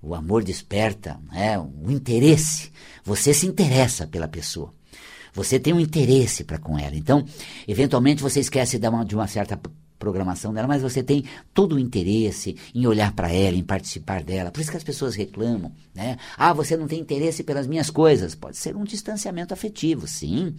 o 0.00 0.14
amor 0.14 0.44
desperta 0.44 1.20
né, 1.32 1.58
um 1.58 1.90
interesse. 1.90 2.70
Você 3.04 3.34
se 3.34 3.46
interessa 3.46 4.06
pela 4.06 4.28
pessoa. 4.28 4.72
Você 5.34 5.58
tem 5.58 5.74
um 5.74 5.80
interesse 5.80 6.44
para 6.44 6.58
com 6.58 6.78
ela. 6.78 6.94
Então, 6.94 7.26
eventualmente 7.66 8.22
você 8.22 8.38
esquece 8.38 8.78
de 8.78 8.88
uma, 8.88 9.04
de 9.04 9.16
uma 9.16 9.26
certa 9.26 9.60
programação 9.98 10.52
dela, 10.52 10.68
mas 10.68 10.82
você 10.82 11.02
tem 11.02 11.24
todo 11.54 11.76
o 11.76 11.78
interesse 11.78 12.56
em 12.74 12.86
olhar 12.86 13.12
para 13.12 13.32
ela, 13.32 13.56
em 13.56 13.64
participar 13.64 14.22
dela. 14.22 14.50
Por 14.50 14.60
isso 14.60 14.70
que 14.70 14.76
as 14.76 14.84
pessoas 14.84 15.14
reclamam, 15.14 15.72
né? 15.94 16.18
Ah, 16.36 16.52
você 16.52 16.76
não 16.76 16.86
tem 16.86 17.00
interesse 17.00 17.42
pelas 17.42 17.66
minhas 17.66 17.90
coisas. 17.90 18.34
Pode 18.34 18.56
ser 18.56 18.76
um 18.76 18.84
distanciamento 18.84 19.54
afetivo, 19.54 20.06
sim. 20.06 20.54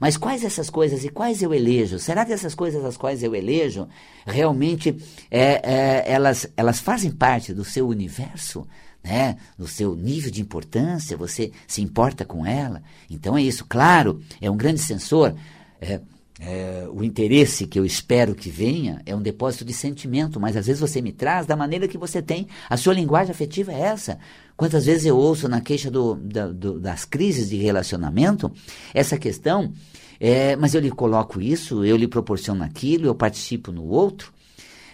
Mas 0.00 0.16
quais 0.16 0.44
essas 0.44 0.70
coisas 0.70 1.04
e 1.04 1.08
quais 1.08 1.42
eu 1.42 1.52
elejo? 1.52 1.98
Será 1.98 2.24
que 2.24 2.32
essas 2.32 2.54
coisas 2.54 2.84
as 2.84 2.96
quais 2.96 3.22
eu 3.22 3.34
elejo 3.34 3.88
realmente 4.26 4.96
é, 5.30 5.60
é, 5.62 6.12
elas, 6.12 6.48
elas 6.56 6.80
fazem 6.80 7.10
parte 7.10 7.52
do 7.52 7.64
seu 7.64 7.86
universo? 7.88 8.66
Né, 9.00 9.38
no 9.56 9.68
seu 9.68 9.94
nível 9.94 10.28
de 10.28 10.42
importância, 10.42 11.16
você 11.16 11.52
se 11.68 11.80
importa 11.80 12.24
com 12.24 12.44
ela. 12.44 12.82
Então 13.08 13.38
é 13.38 13.42
isso. 13.42 13.64
Claro, 13.64 14.20
é 14.40 14.50
um 14.50 14.56
grande 14.56 14.80
sensor. 14.80 15.34
É, 15.80 16.00
é, 16.40 16.86
o 16.92 17.02
interesse 17.02 17.66
que 17.66 17.78
eu 17.78 17.84
espero 17.84 18.34
que 18.34 18.48
venha 18.48 19.02
é 19.04 19.14
um 19.14 19.20
depósito 19.20 19.64
de 19.64 19.72
sentimento, 19.72 20.38
mas 20.38 20.56
às 20.56 20.66
vezes 20.66 20.80
você 20.80 21.02
me 21.02 21.12
traz 21.12 21.46
da 21.46 21.56
maneira 21.56 21.88
que 21.88 21.98
você 21.98 22.22
tem. 22.22 22.46
A 22.70 22.76
sua 22.76 22.94
linguagem 22.94 23.32
afetiva 23.32 23.72
é 23.72 23.80
essa. 23.80 24.18
Quantas 24.56 24.86
vezes 24.86 25.04
eu 25.04 25.16
ouço 25.16 25.48
na 25.48 25.60
queixa 25.60 25.90
do, 25.90 26.14
da, 26.14 26.46
do, 26.48 26.78
das 26.78 27.04
crises 27.04 27.48
de 27.48 27.56
relacionamento 27.56 28.52
essa 28.94 29.18
questão, 29.18 29.72
é, 30.20 30.54
mas 30.56 30.74
eu 30.74 30.80
lhe 30.80 30.90
coloco 30.90 31.40
isso, 31.40 31.84
eu 31.84 31.96
lhe 31.96 32.06
proporciono 32.06 32.62
aquilo, 32.62 33.06
eu 33.06 33.14
participo 33.14 33.72
no 33.72 33.84
outro. 33.84 34.32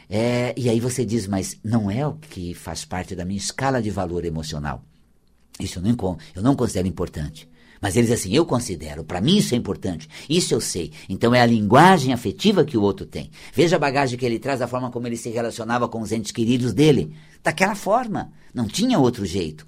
É, 0.08 0.54
e 0.56 0.68
aí 0.68 0.80
você 0.80 1.04
diz, 1.04 1.26
mas 1.26 1.58
não 1.62 1.90
é 1.90 2.06
o 2.06 2.14
que 2.14 2.54
faz 2.54 2.84
parte 2.84 3.14
da 3.14 3.24
minha 3.24 3.38
escala 3.38 3.82
de 3.82 3.90
valor 3.90 4.24
emocional. 4.24 4.82
Isso 5.60 5.78
eu 5.78 5.82
não, 5.82 6.18
eu 6.34 6.42
não 6.42 6.56
considero 6.56 6.88
importante. 6.88 7.48
Mas 7.84 7.98
eles 7.98 8.10
assim, 8.10 8.34
eu 8.34 8.46
considero, 8.46 9.04
para 9.04 9.20
mim 9.20 9.36
isso 9.36 9.54
é 9.54 9.58
importante, 9.58 10.08
isso 10.26 10.54
eu 10.54 10.60
sei. 10.62 10.90
Então 11.06 11.34
é 11.34 11.42
a 11.42 11.44
linguagem 11.44 12.14
afetiva 12.14 12.64
que 12.64 12.78
o 12.78 12.80
outro 12.80 13.04
tem. 13.04 13.30
Veja 13.52 13.76
a 13.76 13.78
bagagem 13.78 14.18
que 14.18 14.24
ele 14.24 14.38
traz, 14.38 14.62
a 14.62 14.66
forma 14.66 14.90
como 14.90 15.06
ele 15.06 15.18
se 15.18 15.28
relacionava 15.28 15.86
com 15.86 16.00
os 16.00 16.10
entes 16.10 16.32
queridos 16.32 16.72
dele. 16.72 17.14
Daquela 17.42 17.74
forma, 17.74 18.32
não 18.54 18.66
tinha 18.66 18.98
outro 18.98 19.26
jeito. 19.26 19.66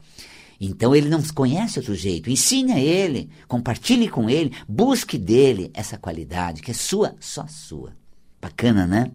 Então 0.59 0.97
ele 0.97 1.11
não 1.11 1.23
conhece 1.25 1.79
outro 1.79 1.95
jeito. 1.95 2.31
Ensine 2.31 2.73
a 2.73 2.81
ele, 2.81 3.29
compartilhe 3.47 4.09
com 4.09 4.31
ele, 4.31 4.51
busque 4.67 5.19
dele 5.19 5.71
essa 5.75 5.99
qualidade 5.99 6.63
que 6.63 6.71
é 6.71 6.75
sua, 6.75 7.15
só 7.21 7.47
sua. 7.47 7.93
Bacana, 8.41 8.87
né? 8.87 9.11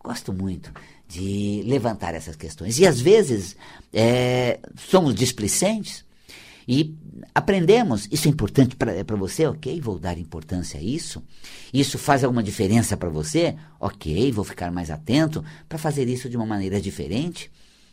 Gosto 0.00 0.32
muito 0.32 0.70
de 1.08 1.64
levantar 1.66 2.14
essas 2.14 2.36
questões. 2.36 2.78
E 2.78 2.86
às 2.86 3.00
vezes 3.00 3.56
é, 3.92 4.60
somos 4.76 5.16
displicentes, 5.16 6.05
e 6.68 6.94
aprendemos, 7.34 8.08
isso 8.10 8.26
é 8.26 8.30
importante 8.30 8.74
para 8.74 9.16
você, 9.16 9.46
ok, 9.46 9.80
vou 9.80 9.98
dar 9.98 10.18
importância 10.18 10.80
a 10.80 10.82
isso. 10.82 11.22
Isso 11.72 11.98
faz 11.98 12.24
alguma 12.24 12.42
diferença 12.42 12.96
para 12.96 13.08
você, 13.08 13.56
ok, 13.78 14.32
vou 14.32 14.44
ficar 14.44 14.72
mais 14.72 14.90
atento 14.90 15.44
para 15.68 15.78
fazer 15.78 16.08
isso 16.08 16.28
de 16.28 16.36
uma 16.36 16.46
maneira 16.46 16.80
diferente. 16.80 17.50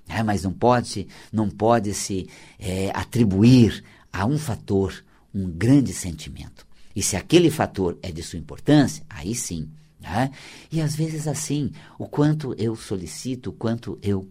É, 0.08 0.22
mas 0.22 0.44
não 0.44 0.52
pode, 0.52 1.08
não 1.32 1.50
pode 1.50 1.94
se 1.94 2.28
é, 2.60 2.92
atribuir 2.94 3.84
a 4.12 4.26
um 4.26 4.38
fator 4.38 5.04
um 5.34 5.50
grande 5.50 5.94
sentimento. 5.94 6.68
E 6.96 7.02
se 7.02 7.16
aquele 7.16 7.50
fator 7.50 7.98
é 8.02 8.12
de 8.12 8.22
sua 8.22 8.38
importância, 8.38 9.04
aí 9.10 9.34
sim. 9.34 9.70
Né? 10.00 10.32
E 10.72 10.82
às 10.82 10.96
vezes 10.96 11.28
assim, 11.28 11.72
o 11.98 12.08
quanto 12.08 12.54
eu 12.58 12.76
solicito, 12.76 13.50
o 13.50 13.54
quanto 13.54 13.98
eu 14.02 14.28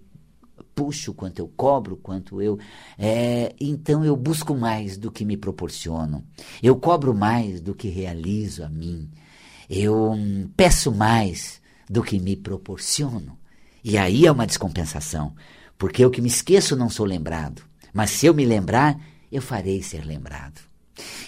puxo, 0.83 1.14
quanto 1.14 1.38
eu 1.38 1.47
cobro, 1.47 1.97
quanto 1.97 2.42
eu. 2.42 2.59
É, 2.99 3.55
então 3.61 4.05
eu 4.05 4.16
busco 4.16 4.55
mais 4.55 4.99
do 4.99 5.12
que 5.12 5.25
me 5.25 5.37
proporcionam. 5.37 6.25
Eu 6.61 6.75
cobro 6.75 7.14
mais 7.14 7.61
do 7.61 7.73
que 7.73 7.88
realizo 7.88 8.64
a 8.64 8.68
mim. 8.68 9.09
Eu 9.71 10.11
hum, 10.11 10.51
peço 10.57 10.90
mais 10.90 11.62
do 11.88 12.03
que 12.03 12.18
me 12.18 12.35
proporciono. 12.35 13.38
E 13.85 13.97
aí 13.97 14.27
é 14.27 14.33
uma 14.33 14.47
descompensação, 14.47 15.35
porque 15.79 16.05
eu 16.05 16.11
que 16.11 16.21
me 16.21 16.29
esqueço 16.29 16.75
não 16.75 16.90
sou 16.90 17.07
lembrado. 17.07 17.62
Mas 17.92 18.11
se 18.11 18.27
eu 18.27 18.35
me 18.35 18.45
lembrar, 18.45 18.99
eu 19.31 19.40
farei 19.40 19.83
ser 19.83 20.05
lembrado. 20.05 20.61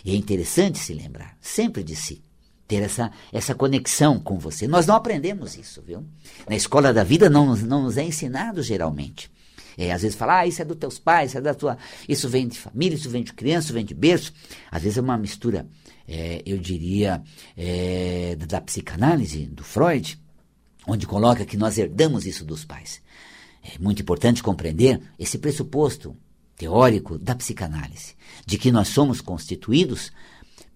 E 0.05 0.13
é 0.13 0.17
interessante 0.17 0.79
se 0.79 0.93
lembrar, 0.93 1.37
sempre 1.41 1.85
de 1.85 1.95
si 1.95 2.23
ter 2.67 2.83
essa, 2.83 3.11
essa 3.33 3.55
conexão 3.55 4.19
com 4.19 4.39
você. 4.39 4.67
Nós 4.67 4.87
não 4.87 4.95
aprendemos 4.95 5.57
isso, 5.57 5.83
viu? 5.83 6.05
Na 6.49 6.57
escola 6.57 6.93
da 6.93 7.05
vida 7.05 7.29
não, 7.29 7.55
não 7.57 7.83
nos 7.83 7.97
é 7.97 8.05
ensinado 8.05 8.63
geralmente. 8.63 9.31
É, 9.77 9.93
às 9.93 10.03
vezes 10.03 10.17
fala, 10.17 10.41
ah, 10.41 10.47
isso 10.47 10.63
é 10.63 10.65
dos 10.65 10.77
teus 10.77 10.99
pais, 10.99 11.31
isso 11.31 11.39
é 11.39 11.41
da 11.41 11.55
tua. 11.55 11.77
Isso 12.09 12.29
vem 12.29 12.47
de 12.47 12.59
família, 12.59 12.97
isso 12.97 13.11
vem 13.11 13.23
de 13.23 13.33
criança, 13.33 13.67
isso 13.67 13.75
vem 13.75 13.85
de 13.85 13.95
berço. 13.95 14.33
Às 14.71 14.83
vezes 14.83 14.99
é 14.99 15.01
uma 15.01 15.19
mistura, 15.19 15.67
é, 16.07 16.43
eu 16.47 16.59
diria, 16.59 17.23
é, 17.57 18.37
da 18.37 18.61
psicanálise, 18.61 19.47
do 19.47 19.65
Freud, 19.65 20.19
onde 20.87 21.07
coloca 21.07 21.45
que 21.45 21.57
nós 21.57 21.79
herdamos 21.79 22.27
isso 22.27 22.45
dos 22.45 22.65
pais. 22.65 23.03
É 23.63 23.79
muito 23.79 24.03
importante 24.03 24.43
compreender 24.43 25.01
esse 25.19 25.39
pressuposto 25.39 26.17
teórico 26.57 27.19
da 27.19 27.35
psicanálise, 27.35 28.15
de 28.47 28.59
que 28.59 28.71
nós 28.71 28.89
somos 28.89 29.21
constituídos 29.21 30.13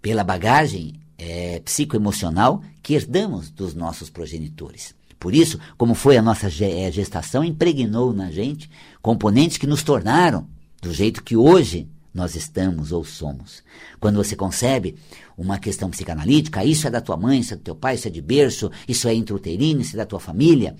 pela 0.01 0.25
bagagem 0.25 0.95
é, 1.17 1.61
psicoemocional 1.61 2.63
que 2.83 2.95
herdamos 2.95 3.51
dos 3.51 3.75
nossos 3.75 4.09
progenitores. 4.09 4.95
Por 5.19 5.35
isso, 5.35 5.59
como 5.77 5.95
foi 5.95 6.17
a 6.17 6.23
nossa 6.23 6.47
é, 6.47 6.91
gestação, 6.93 7.43
impregnou 7.43 8.13
na 8.13 8.31
gente 8.31 8.71
componentes 9.03 9.59
que 9.59 9.67
nos 9.67 9.83
tornaram 9.83 10.47
do 10.81 10.93
jeito 10.93 11.25
que 11.25 11.37
hoje 11.37 11.89
nós 12.15 12.35
estamos 12.35 12.93
ou 12.93 13.05
somos. 13.05 13.63
Quando 14.01 14.17
você 14.17 14.35
concebe 14.35 14.97
uma 15.37 15.59
questão 15.59 15.91
psicanalítica, 15.91 16.65
isso 16.65 16.87
é 16.87 16.91
da 16.91 17.01
tua 17.01 17.17
mãe, 17.17 17.41
isso 17.41 17.55
é 17.55 17.57
do 17.57 17.63
teu 17.63 17.75
pai, 17.75 17.95
isso 17.95 18.09
é 18.09 18.11
de 18.11 18.21
berço, 18.21 18.71
isso 18.87 19.09
é 19.09 19.15
intrauterino, 19.15 19.81
isso 19.81 19.95
é 19.95 19.99
da 19.99 20.07
tua 20.07 20.21
família. 20.21 20.77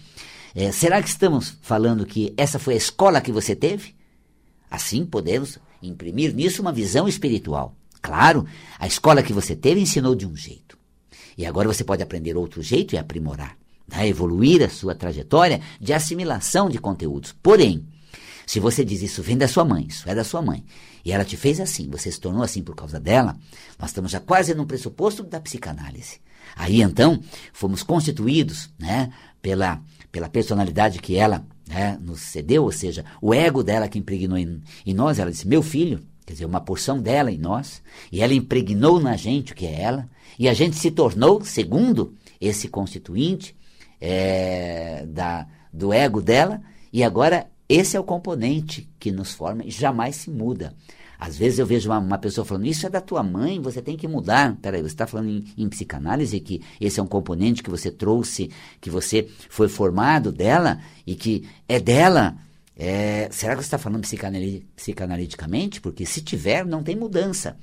É, 0.55 0.73
será 0.73 1.03
que 1.03 1.09
estamos 1.09 1.57
falando 1.61 2.07
que 2.07 2.33
essa 2.37 2.59
foi 2.59 2.75
a 2.75 2.79
escola 2.79 3.21
que 3.21 3.31
você 3.31 3.55
teve? 3.55 3.95
Assim 4.71 5.05
podemos 5.05 5.59
imprimir 5.83 6.35
nisso 6.35 6.63
uma 6.63 6.73
visão 6.73 7.07
espiritual. 7.07 7.75
Claro, 8.01 8.47
a 8.79 8.87
escola 8.87 9.23
que 9.23 9.33
você 9.33 9.55
teve 9.55 9.81
ensinou 9.81 10.15
de 10.15 10.27
um 10.27 10.37
jeito. 10.37 10.79
E 11.37 11.47
agora 11.47 11.69
você 11.69 11.85
pode 11.85 12.03
aprender 12.03 12.37
outro 12.37 12.63
jeito 12.63 12.95
e 12.95 12.99
aprimorar, 12.99 13.57
né? 13.89 14.07
evoluir 14.09 14.63
a 14.63 14.69
sua 14.69 14.95
trajetória 14.95 15.61
de 15.81 15.93
assimilação 15.93 16.69
de 16.69 16.79
conteúdos. 16.79 17.35
Porém, 17.43 17.87
se 18.47 18.61
você 18.61 18.85
diz 18.85 19.03
isso 19.03 19.23
vem 19.23 19.37
da 19.37 19.49
sua 19.49 19.65
mãe, 19.65 19.87
isso 19.87 20.09
é 20.09 20.15
da 20.15 20.25
sua 20.25 20.41
mãe, 20.41 20.65
e 21.05 21.13
ela 21.13 21.25
te 21.25 21.37
fez 21.37 21.61
assim, 21.61 21.89
você 21.89 22.11
se 22.11 22.21
tornou 22.21 22.43
assim 22.43 22.63
por 22.63 22.75
causa 22.75 22.99
dela, 22.99 23.37
nós 23.79 23.91
estamos 23.91 24.11
já 24.11 24.21
quase 24.21 24.55
no 24.55 24.67
pressuposto 24.67 25.23
da 25.23 25.41
psicanálise. 25.41 26.21
Aí 26.57 26.81
então, 26.81 27.21
fomos 27.53 27.83
constituídos 27.83 28.71
né, 28.79 29.13
pela, 29.43 29.83
pela 30.11 30.29
personalidade 30.29 30.99
que 30.99 31.17
ela 31.17 31.47
né, 31.69 31.99
nos 32.01 32.21
cedeu, 32.21 32.65
ou 32.65 32.73
seja, 32.73 33.05
o 33.21 33.35
ego 33.35 33.63
dela 33.63 33.89
que 33.89 33.99
impregnou 33.99 34.39
em, 34.39 34.63
em 34.87 34.95
nós, 34.95 35.19
ela 35.19 35.31
disse: 35.31 35.47
Meu 35.47 35.63
filho, 35.63 36.03
quer 36.25 36.33
dizer, 36.33 36.47
uma 36.47 36.61
porção 36.61 37.01
dela 37.01 37.31
em 37.31 37.39
nós, 37.39 37.83
e 38.11 38.23
ela 38.23 38.33
impregnou 38.33 38.99
na 38.99 39.15
gente 39.17 39.53
o 39.53 39.55
que 39.55 39.67
é 39.67 39.81
ela, 39.81 40.09
e 40.39 40.49
a 40.49 40.55
gente 40.55 40.77
se 40.77 40.91
tornou, 40.91 41.45
segundo 41.45 42.15
esse 42.41 42.69
constituinte 42.69 43.55
é, 44.01 45.05
da, 45.07 45.47
do 45.73 45.93
ego 45.93 46.21
dela, 46.21 46.61
e 46.93 47.03
agora 47.03 47.47
esse 47.69 47.97
é 47.97 48.01
o 48.01 48.05
componente 48.05 48.89
que 48.99 49.13
nos 49.13 49.33
forma 49.33 49.65
e 49.65 49.71
jamais 49.71 50.17
se 50.17 50.31
muda. 50.31 50.75
Às 51.19 51.37
vezes 51.37 51.59
eu 51.59 51.67
vejo 51.67 51.91
uma, 51.91 51.99
uma, 51.99 52.17
pessoa 52.17 52.45
falando, 52.45 52.67
isso 52.67 52.87
é 52.87 52.91
da 52.91 53.01
tua 53.01 53.25
mãe, 53.25 53.61
você 53.61 53.83
tem 53.83 53.97
que 53.97 54.07
mudar. 54.07 54.57
Peraí, 54.63 54.81
você 54.81 54.89
está 54.89 55.07
falando 55.07 55.29
em, 55.29 55.45
em, 55.59 55.69
psicanálise 55.69 56.39
que 56.39 56.63
esse 56.81 57.01
é 57.01 57.03
um 57.03 57.09
componente 57.09 57.63
que 57.63 57.69
você 57.69 57.91
trouxe, 57.91 58.51
que 58.81 58.89
você 58.89 59.29
foi 59.51 59.69
formado 59.69 60.31
dela 60.31 60.79
e 61.05 61.17
que 61.17 61.49
é 61.69 61.81
dela. 61.81 62.37
É, 62.77 63.29
será 63.33 63.57
que 63.57 63.63
você 63.63 63.67
está 63.67 63.79
falando 63.79 64.07
psicanaliticamente? 64.77 65.81
Porque 65.81 66.07
se 66.07 66.23
tiver, 66.23 66.65
não 66.65 66.85
tem 66.85 66.95
mudança. 66.95 67.57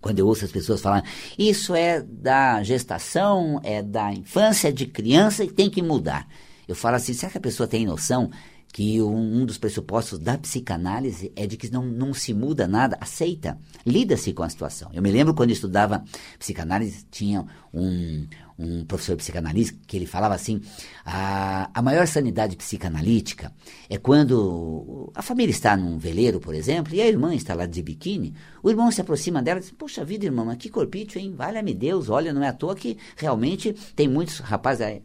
Quando 0.00 0.18
eu 0.18 0.26
ouço 0.26 0.44
as 0.44 0.52
pessoas 0.52 0.80
falar, 0.80 1.04
isso 1.38 1.74
é 1.74 2.00
da 2.02 2.62
gestação, 2.62 3.60
é 3.64 3.82
da 3.82 4.12
infância, 4.12 4.72
de 4.72 4.86
criança 4.86 5.44
e 5.44 5.50
tem 5.50 5.68
que 5.68 5.82
mudar. 5.82 6.28
Eu 6.66 6.76
falo 6.76 6.96
assim, 6.96 7.12
será 7.12 7.32
que 7.32 7.38
a 7.38 7.40
pessoa 7.40 7.66
tem 7.66 7.86
noção 7.86 8.30
que 8.72 9.00
um, 9.00 9.40
um, 9.40 9.46
dos 9.46 9.58
pressupostos 9.58 10.18
da 10.18 10.36
psicanálise 10.36 11.32
é 11.34 11.46
de 11.46 11.56
que 11.56 11.70
não, 11.70 11.84
não 11.84 12.12
se 12.12 12.34
muda 12.34 12.68
nada, 12.68 12.98
aceita, 13.00 13.58
lida-se 13.84 14.32
com 14.32 14.42
a 14.42 14.48
situação. 14.48 14.90
Eu 14.92 15.02
me 15.02 15.10
lembro 15.10 15.34
quando 15.34 15.50
eu 15.50 15.54
estudava 15.54 16.04
psicanálise, 16.38 17.04
tinha 17.10 17.46
um, 17.72 18.26
um 18.58 18.84
professor 18.84 19.16
psicanalista 19.16 19.78
que 19.86 19.96
ele 19.96 20.06
falava 20.06 20.34
assim: 20.34 20.60
a, 21.04 21.70
a 21.72 21.80
maior 21.80 22.06
sanidade 22.06 22.56
psicanalítica 22.56 23.52
é 23.88 23.96
quando 23.96 25.12
a 25.14 25.22
família 25.22 25.52
está 25.52 25.76
num 25.76 25.96
veleiro, 25.96 26.40
por 26.40 26.54
exemplo, 26.54 26.94
e 26.94 27.00
a 27.00 27.06
irmã 27.06 27.34
está 27.34 27.54
lá 27.54 27.66
de 27.66 27.82
biquíni, 27.82 28.34
o 28.62 28.68
irmão 28.68 28.90
se 28.90 29.00
aproxima 29.00 29.40
dela 29.40 29.60
e 29.60 29.62
diz: 29.62 29.70
Poxa 29.70 30.04
vida, 30.04 30.24
irmã, 30.24 30.44
mas 30.44 30.56
que 30.56 30.68
corpite, 30.68 31.18
hein? 31.18 31.34
Valha-me 31.36 31.72
Deus, 31.72 32.08
olha, 32.08 32.32
não 32.32 32.42
é 32.42 32.48
à 32.48 32.52
toa 32.52 32.74
que 32.74 32.98
realmente 33.16 33.72
tem 33.94 34.08
muitos 34.08 34.40
rapazes 34.40 35.02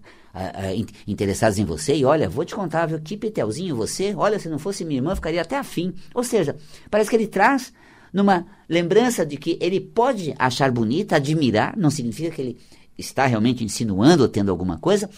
interessados 1.07 1.59
em 1.59 1.65
você, 1.65 1.95
e 1.95 2.03
olha, 2.03 2.27
vou 2.27 2.43
te 2.43 2.55
contar, 2.55 2.87
viu, 2.87 2.99
que 2.99 3.15
petelzinho 3.15 3.75
você, 3.75 4.15
olha, 4.15 4.39
se 4.39 4.49
não 4.49 4.57
fosse 4.57 4.83
minha 4.83 4.97
irmã, 4.97 5.13
ficaria 5.13 5.41
até 5.41 5.57
afim. 5.57 5.93
Ou 6.13 6.23
seja, 6.23 6.55
parece 6.89 7.09
que 7.09 7.15
ele 7.15 7.27
traz 7.27 7.71
numa 8.11 8.45
lembrança 8.67 9.25
de 9.25 9.37
que 9.37 9.57
ele 9.61 9.79
pode 9.79 10.33
achar 10.37 10.71
bonita, 10.71 11.17
admirar, 11.17 11.75
não 11.77 11.89
significa 11.89 12.31
que 12.31 12.41
ele 12.41 12.57
está 12.97 13.25
realmente 13.25 13.63
insinuando 13.63 14.23
ou 14.23 14.29
tendo 14.29 14.51
alguma 14.51 14.77
coisa, 14.77 15.09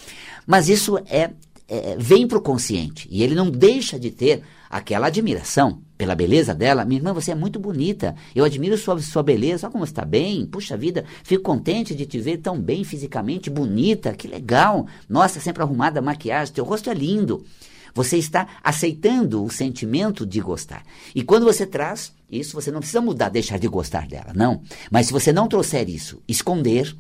mas 0.46 0.70
isso 0.70 0.98
é, 1.08 1.32
é 1.68 1.96
vem 1.98 2.28
para 2.28 2.38
o 2.38 2.42
consciente 2.42 3.08
e 3.12 3.24
ele 3.24 3.36
não 3.36 3.50
deixa 3.50 4.00
de 4.00 4.12
ter 4.12 4.44
aquela 4.70 5.08
admiração 5.08 5.82
pela 5.98 6.16
beleza 6.16 6.54
dela. 6.54 6.86
Minha 6.86 7.00
irmã, 7.00 7.14
você 7.14 7.32
é 7.32 7.36
muito 7.36 7.60
bonita. 7.60 8.16
Eu 8.36 8.44
admiro 8.44 8.78
sua, 8.78 9.00
sua 9.00 9.24
beleza. 9.24 9.68
Olha 9.68 9.72
como 9.72 9.84
está 9.84 10.04
bem. 10.04 10.46
Puxa 10.46 10.76
vida, 10.76 11.06
fico 11.24 11.44
contente 11.44 11.96
de 11.96 12.06
te 12.06 12.20
ver 12.20 12.38
tão 12.38 12.60
bem 12.60 12.84
fisicamente, 12.84 13.50
bonita. 13.50 14.14
Que 14.14 14.28
legal. 14.28 14.86
Nossa, 15.08 15.40
sempre 15.40 15.64
arrumada, 15.64 16.02
maquiagem. 16.02 16.54
Teu 16.54 16.66
rosto 16.66 16.90
é 16.90 16.94
lindo. 16.94 17.46
Você 17.94 18.18
está 18.18 18.46
aceitando 18.62 19.42
o 19.42 19.50
sentimento 19.50 20.26
de 20.26 20.42
gostar. 20.42 20.84
E 21.16 21.24
quando 21.24 21.46
você 21.46 21.66
traz 21.66 22.14
isso, 22.30 22.54
você 22.54 22.70
não 22.70 22.80
precisa 22.80 23.00
mudar, 23.00 23.30
deixar 23.30 23.58
de 23.58 23.70
gostar 23.70 24.06
dela, 24.06 24.34
não. 24.36 24.62
Mas 24.92 25.08
se 25.08 25.14
você 25.14 25.32
não 25.32 25.48
trouxer 25.48 25.90
isso, 25.90 26.22
esconder, 26.28 26.94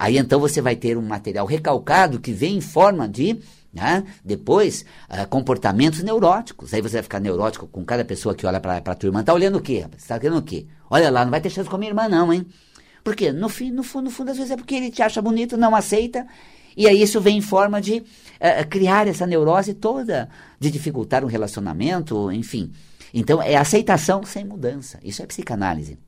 aí 0.00 0.16
então 0.16 0.40
você 0.40 0.60
vai 0.60 0.74
ter 0.74 0.96
um 0.96 1.02
material 1.02 1.46
recalcado 1.46 2.18
que 2.18 2.32
vem 2.32 2.56
em 2.56 2.60
forma 2.60 3.06
de 3.06 3.38
né? 3.72 4.04
Depois, 4.24 4.84
uh, 5.08 5.28
comportamentos 5.28 6.02
neuróticos. 6.02 6.74
Aí 6.74 6.82
você 6.82 6.94
vai 6.94 7.02
ficar 7.02 7.20
neurótico 7.20 7.68
com 7.68 7.84
cada 7.84 8.04
pessoa 8.04 8.34
que 8.34 8.44
olha 8.44 8.58
para 8.58 8.78
a 8.78 8.94
tua 8.94 9.06
irmã. 9.06 9.22
Tá 9.22 9.32
olhando 9.32 9.58
o 9.58 9.60
quê? 9.60 9.86
Você 9.96 10.08
tá 10.08 10.36
o 10.36 10.42
quê? 10.42 10.66
Olha 10.90 11.08
lá, 11.08 11.24
não 11.24 11.30
vai 11.30 11.40
ter 11.40 11.50
chance 11.50 11.70
com 11.70 11.76
a 11.76 11.78
minha 11.78 11.90
irmã, 11.90 12.08
não, 12.08 12.32
hein? 12.32 12.44
Por 13.04 13.14
quê? 13.14 13.32
No, 13.32 13.48
fim, 13.48 13.70
no, 13.70 13.82
fundo, 13.82 14.06
no 14.06 14.10
fundo, 14.10 14.30
às 14.30 14.36
vezes 14.36 14.50
é 14.50 14.56
porque 14.56 14.74
ele 14.74 14.90
te 14.90 15.02
acha 15.02 15.22
bonito, 15.22 15.56
não 15.56 15.74
aceita. 15.74 16.26
E 16.76 16.88
aí 16.88 17.00
isso 17.00 17.20
vem 17.20 17.38
em 17.38 17.40
forma 17.40 17.80
de 17.80 17.98
uh, 18.00 18.68
criar 18.68 19.06
essa 19.06 19.26
neurose 19.26 19.74
toda, 19.74 20.28
de 20.58 20.70
dificultar 20.70 21.24
um 21.24 21.28
relacionamento, 21.28 22.30
enfim. 22.32 22.72
Então, 23.14 23.42
é 23.42 23.56
aceitação 23.56 24.22
sem 24.24 24.44
mudança. 24.44 24.98
Isso 25.02 25.22
é 25.22 25.26
psicanálise. 25.26 25.98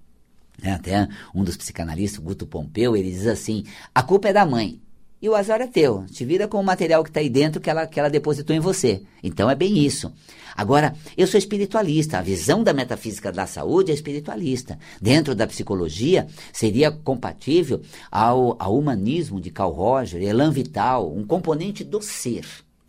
É, 0.63 0.71
até 0.71 1.09
um 1.35 1.43
dos 1.43 1.57
psicanalistas, 1.57 2.23
Guto 2.23 2.47
Pompeu, 2.47 2.97
ele 2.97 3.11
diz 3.11 3.27
assim: 3.27 3.65
a 3.95 4.03
culpa 4.03 4.29
é 4.29 4.33
da 4.33 4.47
mãe 4.47 4.81
e 5.21 5.29
o 5.29 5.35
azar 5.35 5.61
é 5.61 5.67
teu. 5.67 6.05
Te 6.07 6.25
vira 6.25 6.49
com 6.49 6.61
o 6.61 6.65
material 6.65 7.03
que 7.03 7.11
está 7.11 7.21
aí 7.21 7.29
dentro 7.29 7.61
que 7.61 7.71
ela, 7.71 7.87
que 7.87 7.99
ela 7.99 8.11
depositou 8.11 8.55
em 8.55 8.61
você. 8.61 9.03
Então 9.23 9.49
é 9.49 9.55
bem 9.55 9.79
isso. 9.79 10.13
Agora, 10.57 10.95
eu 11.17 11.27
sou 11.27 11.39
espiritualista. 11.39 12.19
A 12.19 12.23
visão 12.23 12.63
da 12.63 12.73
metafísica 12.73 13.33
da 13.33 13.47
saúde 13.47 13.91
é 13.91 13.95
espiritualista. 13.95 14.79
Dentro 15.01 15.35
da 15.35 15.47
psicologia, 15.47 16.27
seria 16.53 16.91
compatível 16.91 17.81
ao, 18.11 18.57
ao 18.61 18.77
humanismo 18.77 19.41
de 19.41 19.51
Carl 19.51 19.73
Roger, 19.73 20.23
Elan 20.23 20.51
Vital, 20.51 21.13
um 21.13 21.25
componente 21.25 21.85
do 21.85 22.03
ser. 22.03 22.45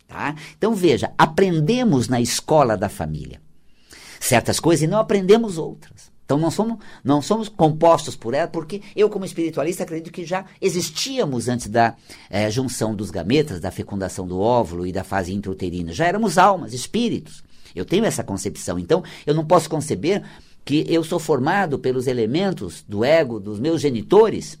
Tá? 0.06 0.34
Então 0.56 0.74
veja, 0.74 1.12
aprendemos 1.16 2.08
na 2.08 2.20
escola 2.20 2.76
da 2.76 2.88
família 2.88 3.40
certas 4.20 4.58
coisas 4.58 4.82
e 4.82 4.86
não 4.86 4.98
aprendemos 4.98 5.58
outras. 5.58 6.13
Então 6.24 6.38
não 6.38 6.50
somos, 6.50 6.78
não 7.02 7.20
somos 7.20 7.48
compostos 7.48 8.16
por 8.16 8.32
ela, 8.32 8.48
porque 8.48 8.80
eu, 8.96 9.10
como 9.10 9.24
espiritualista, 9.24 9.82
acredito 9.82 10.10
que 10.10 10.24
já 10.24 10.46
existíamos 10.60 11.48
antes 11.48 11.68
da 11.68 11.94
é, 12.30 12.50
junção 12.50 12.94
dos 12.94 13.10
gametas, 13.10 13.60
da 13.60 13.70
fecundação 13.70 14.26
do 14.26 14.40
óvulo 14.40 14.86
e 14.86 14.92
da 14.92 15.04
fase 15.04 15.34
intrauterina. 15.34 15.92
Já 15.92 16.06
éramos 16.06 16.38
almas, 16.38 16.72
espíritos. 16.72 17.44
Eu 17.74 17.84
tenho 17.84 18.04
essa 18.04 18.24
concepção. 18.24 18.78
Então, 18.78 19.02
eu 19.26 19.34
não 19.34 19.44
posso 19.44 19.68
conceber 19.68 20.22
que 20.64 20.86
eu 20.88 21.04
sou 21.04 21.18
formado 21.18 21.78
pelos 21.78 22.06
elementos 22.06 22.82
do 22.88 23.04
ego 23.04 23.38
dos 23.38 23.60
meus 23.60 23.80
genitores. 23.80 24.58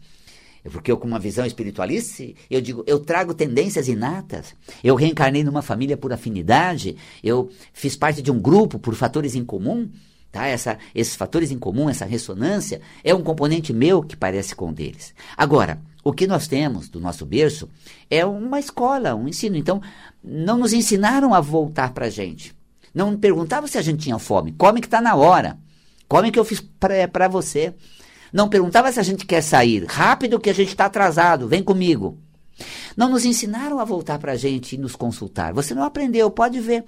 Porque 0.64 0.90
eu, 0.90 0.96
com 0.96 1.06
uma 1.06 1.18
visão 1.18 1.44
espiritualista, 1.44 2.24
eu 2.50 2.60
digo, 2.60 2.84
eu 2.86 2.98
trago 2.98 3.34
tendências 3.34 3.86
inatas. 3.86 4.54
Eu 4.82 4.94
reencarnei 4.94 5.44
numa 5.44 5.62
família 5.62 5.96
por 5.96 6.12
afinidade, 6.12 6.96
eu 7.22 7.50
fiz 7.72 7.96
parte 7.96 8.22
de 8.22 8.30
um 8.30 8.40
grupo 8.40 8.78
por 8.78 8.94
fatores 8.94 9.34
em 9.34 9.44
comum. 9.44 9.88
Tá? 10.34 10.48
Essa, 10.48 10.78
esses 10.92 11.14
fatores 11.14 11.52
em 11.52 11.58
comum, 11.60 11.88
essa 11.88 12.04
ressonância, 12.04 12.80
é 13.04 13.14
um 13.14 13.22
componente 13.22 13.72
meu 13.72 14.02
que 14.02 14.16
parece 14.16 14.52
com 14.52 14.70
o 14.70 14.72
deles. 14.72 15.14
Agora, 15.36 15.80
o 16.02 16.12
que 16.12 16.26
nós 16.26 16.48
temos 16.48 16.88
do 16.88 16.98
nosso 16.98 17.24
berço 17.24 17.70
é 18.10 18.26
uma 18.26 18.58
escola, 18.58 19.14
um 19.14 19.28
ensino. 19.28 19.56
Então, 19.56 19.80
não 20.24 20.58
nos 20.58 20.72
ensinaram 20.72 21.32
a 21.32 21.40
voltar 21.40 21.94
para 21.94 22.06
a 22.06 22.10
gente. 22.10 22.52
Não 22.92 23.16
perguntavam 23.16 23.68
se 23.68 23.78
a 23.78 23.82
gente 23.82 24.02
tinha 24.02 24.18
fome. 24.18 24.50
Come 24.50 24.80
que 24.80 24.88
está 24.88 25.00
na 25.00 25.14
hora. 25.14 25.56
Come 26.08 26.32
que 26.32 26.38
eu 26.38 26.44
fiz 26.44 26.60
para 26.80 27.28
você. 27.28 27.72
Não 28.32 28.48
perguntava 28.48 28.90
se 28.90 28.98
a 28.98 29.04
gente 29.04 29.24
quer 29.24 29.40
sair. 29.40 29.84
Rápido 29.84 30.40
que 30.40 30.50
a 30.50 30.54
gente 30.54 30.70
está 30.70 30.86
atrasado. 30.86 31.46
Vem 31.46 31.62
comigo. 31.62 32.18
Não 32.96 33.08
nos 33.08 33.24
ensinaram 33.24 33.78
a 33.78 33.84
voltar 33.84 34.18
para 34.18 34.32
a 34.32 34.36
gente 34.36 34.74
e 34.74 34.78
nos 34.78 34.96
consultar. 34.96 35.54
Você 35.54 35.76
não 35.76 35.84
aprendeu, 35.84 36.28
pode 36.28 36.58
ver. 36.58 36.84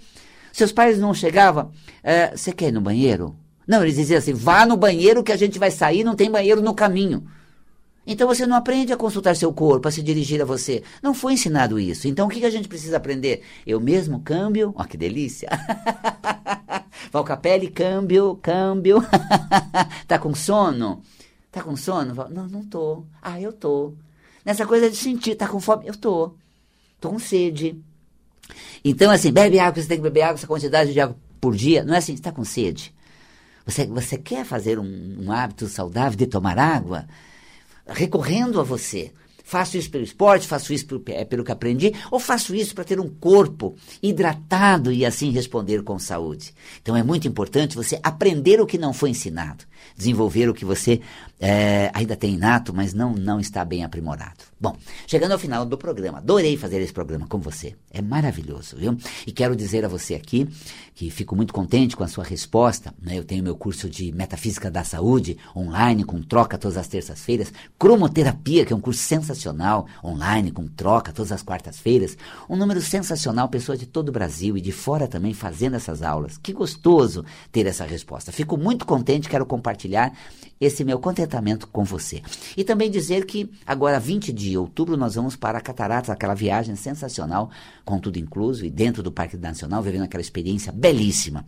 Seus 0.56 0.72
pais 0.72 0.98
não 0.98 1.12
chegavam, 1.12 1.70
é, 2.02 2.34
você 2.34 2.50
quer 2.50 2.68
ir 2.68 2.72
no 2.72 2.80
banheiro? 2.80 3.36
Não, 3.68 3.82
eles 3.82 3.96
diziam 3.96 4.16
assim, 4.16 4.32
vá 4.32 4.64
no 4.64 4.74
banheiro 4.74 5.22
que 5.22 5.30
a 5.30 5.36
gente 5.36 5.58
vai 5.58 5.70
sair, 5.70 6.02
não 6.02 6.16
tem 6.16 6.30
banheiro 6.30 6.62
no 6.62 6.74
caminho. 6.74 7.28
Então 8.06 8.26
você 8.26 8.46
não 8.46 8.56
aprende 8.56 8.90
a 8.90 8.96
consultar 8.96 9.36
seu 9.36 9.52
corpo, 9.52 9.86
a 9.86 9.90
se 9.90 10.00
dirigir 10.00 10.40
a 10.40 10.46
você. 10.46 10.82
Não 11.02 11.12
foi 11.12 11.34
ensinado 11.34 11.78
isso. 11.78 12.08
Então 12.08 12.26
o 12.26 12.30
que, 12.30 12.42
a 12.42 12.48
gente 12.48 12.68
precisa 12.68 12.96
aprender? 12.96 13.42
Eu 13.66 13.78
mesmo 13.78 14.22
câmbio. 14.22 14.72
Ó, 14.74 14.84
que 14.84 14.96
delícia! 14.96 15.50
Valcapelli, 17.12 17.68
câmbio, 17.68 18.38
câmbio. 18.40 19.04
tá 20.08 20.18
com 20.18 20.34
sono? 20.34 21.02
Tá 21.52 21.62
com 21.62 21.76
sono? 21.76 22.14
Não, 22.30 22.48
não 22.48 22.64
tô. 22.64 23.04
Ah, 23.20 23.38
eu 23.38 23.52
tô. 23.52 23.92
Nessa 24.42 24.64
coisa 24.64 24.88
de 24.88 24.96
sentir, 24.96 25.34
tá 25.34 25.46
com 25.46 25.60
fome? 25.60 25.86
Eu 25.86 25.94
tô. 25.94 26.32
Tô 26.98 27.10
com 27.10 27.18
sede. 27.18 27.78
Então, 28.88 29.10
assim, 29.10 29.32
bebe 29.32 29.58
água, 29.58 29.82
você 29.82 29.88
tem 29.88 29.96
que 29.96 30.02
beber 30.04 30.22
água, 30.22 30.34
essa 30.34 30.46
quantidade 30.46 30.92
de 30.92 31.00
água 31.00 31.16
por 31.40 31.56
dia. 31.56 31.82
Não 31.82 31.92
é 31.92 31.98
assim, 31.98 32.14
está 32.14 32.30
com 32.30 32.44
sede. 32.44 32.94
Você, 33.66 33.84
você 33.84 34.16
quer 34.16 34.44
fazer 34.44 34.78
um, 34.78 35.24
um 35.24 35.32
hábito 35.32 35.66
saudável 35.66 36.16
de 36.16 36.24
tomar 36.24 36.56
água? 36.56 37.04
Recorrendo 37.84 38.60
a 38.60 38.62
você. 38.62 39.12
Faço 39.46 39.78
isso 39.78 39.88
pelo 39.88 40.02
esporte, 40.02 40.44
faço 40.44 40.72
isso 40.72 40.84
pelo, 40.86 41.00
é, 41.06 41.24
pelo 41.24 41.44
que 41.44 41.52
aprendi, 41.52 41.92
ou 42.10 42.18
faço 42.18 42.52
isso 42.52 42.74
para 42.74 42.82
ter 42.82 42.98
um 42.98 43.08
corpo 43.08 43.76
hidratado 44.02 44.90
e 44.90 45.06
assim 45.06 45.30
responder 45.30 45.84
com 45.84 46.00
saúde. 46.00 46.52
Então 46.82 46.96
é 46.96 47.02
muito 47.04 47.28
importante 47.28 47.76
você 47.76 47.96
aprender 48.02 48.60
o 48.60 48.66
que 48.66 48.76
não 48.76 48.92
foi 48.92 49.10
ensinado, 49.10 49.64
desenvolver 49.96 50.48
o 50.48 50.54
que 50.54 50.64
você 50.64 51.00
é, 51.38 51.92
ainda 51.94 52.16
tem 52.16 52.34
inato, 52.34 52.74
mas 52.74 52.92
não, 52.92 53.14
não 53.14 53.38
está 53.38 53.64
bem 53.64 53.84
aprimorado. 53.84 54.44
Bom, 54.58 54.76
chegando 55.06 55.32
ao 55.32 55.38
final 55.38 55.64
do 55.64 55.76
programa, 55.76 56.18
adorei 56.18 56.56
fazer 56.56 56.80
esse 56.80 56.92
programa 56.92 57.26
com 57.28 57.38
você. 57.38 57.76
É 57.92 58.00
maravilhoso, 58.00 58.76
viu? 58.76 58.96
E 59.26 59.30
quero 59.30 59.54
dizer 59.54 59.84
a 59.84 59.88
você 59.88 60.14
aqui 60.14 60.48
que 60.94 61.10
fico 61.10 61.36
muito 61.36 61.52
contente 61.52 61.94
com 61.94 62.02
a 62.02 62.08
sua 62.08 62.24
resposta. 62.24 62.94
Né? 63.00 63.18
Eu 63.18 63.24
tenho 63.24 63.44
meu 63.44 63.54
curso 63.54 63.88
de 63.88 64.10
Metafísica 64.12 64.70
da 64.70 64.82
Saúde 64.82 65.36
online, 65.54 66.04
com 66.04 66.22
troca 66.22 66.56
todas 66.56 66.78
as 66.78 66.88
terças-feiras. 66.88 67.52
Cromoterapia, 67.78 68.64
que 68.64 68.72
é 68.72 68.76
um 68.76 68.80
curso 68.80 69.02
sensacional, 69.02 69.35
online, 70.02 70.50
com 70.52 70.66
troca 70.66 71.12
todas 71.12 71.32
as 71.32 71.42
quartas-feiras. 71.42 72.16
Um 72.48 72.56
número 72.56 72.80
sensacional, 72.80 73.48
pessoas 73.48 73.78
de 73.78 73.86
todo 73.86 74.08
o 74.08 74.12
Brasil 74.12 74.56
e 74.56 74.60
de 74.60 74.72
fora 74.72 75.08
também 75.08 75.34
fazendo 75.34 75.76
essas 75.76 76.02
aulas. 76.02 76.38
Que 76.38 76.52
gostoso 76.52 77.24
ter 77.52 77.66
essa 77.66 77.84
resposta. 77.84 78.32
Fico 78.32 78.56
muito 78.56 78.86
contente, 78.86 79.28
quero 79.28 79.44
compartilhar 79.44 80.12
esse 80.60 80.84
meu 80.84 80.98
contentamento 80.98 81.66
com 81.68 81.84
você. 81.84 82.22
E 82.56 82.64
também 82.64 82.90
dizer 82.90 83.26
que 83.26 83.50
agora, 83.66 84.00
20 84.00 84.32
de 84.32 84.56
outubro, 84.56 84.96
nós 84.96 85.14
vamos 85.14 85.36
para 85.36 85.58
a 85.58 85.60
Cataratas, 85.60 86.10
aquela 86.10 86.34
viagem 86.34 86.76
sensacional, 86.76 87.50
com 87.84 87.98
tudo 87.98 88.18
incluso, 88.18 88.64
e 88.64 88.70
dentro 88.70 89.02
do 89.02 89.12
Parque 89.12 89.36
Nacional, 89.36 89.82
vivendo 89.82 90.04
aquela 90.04 90.22
experiência 90.22 90.72
belíssima. 90.72 91.44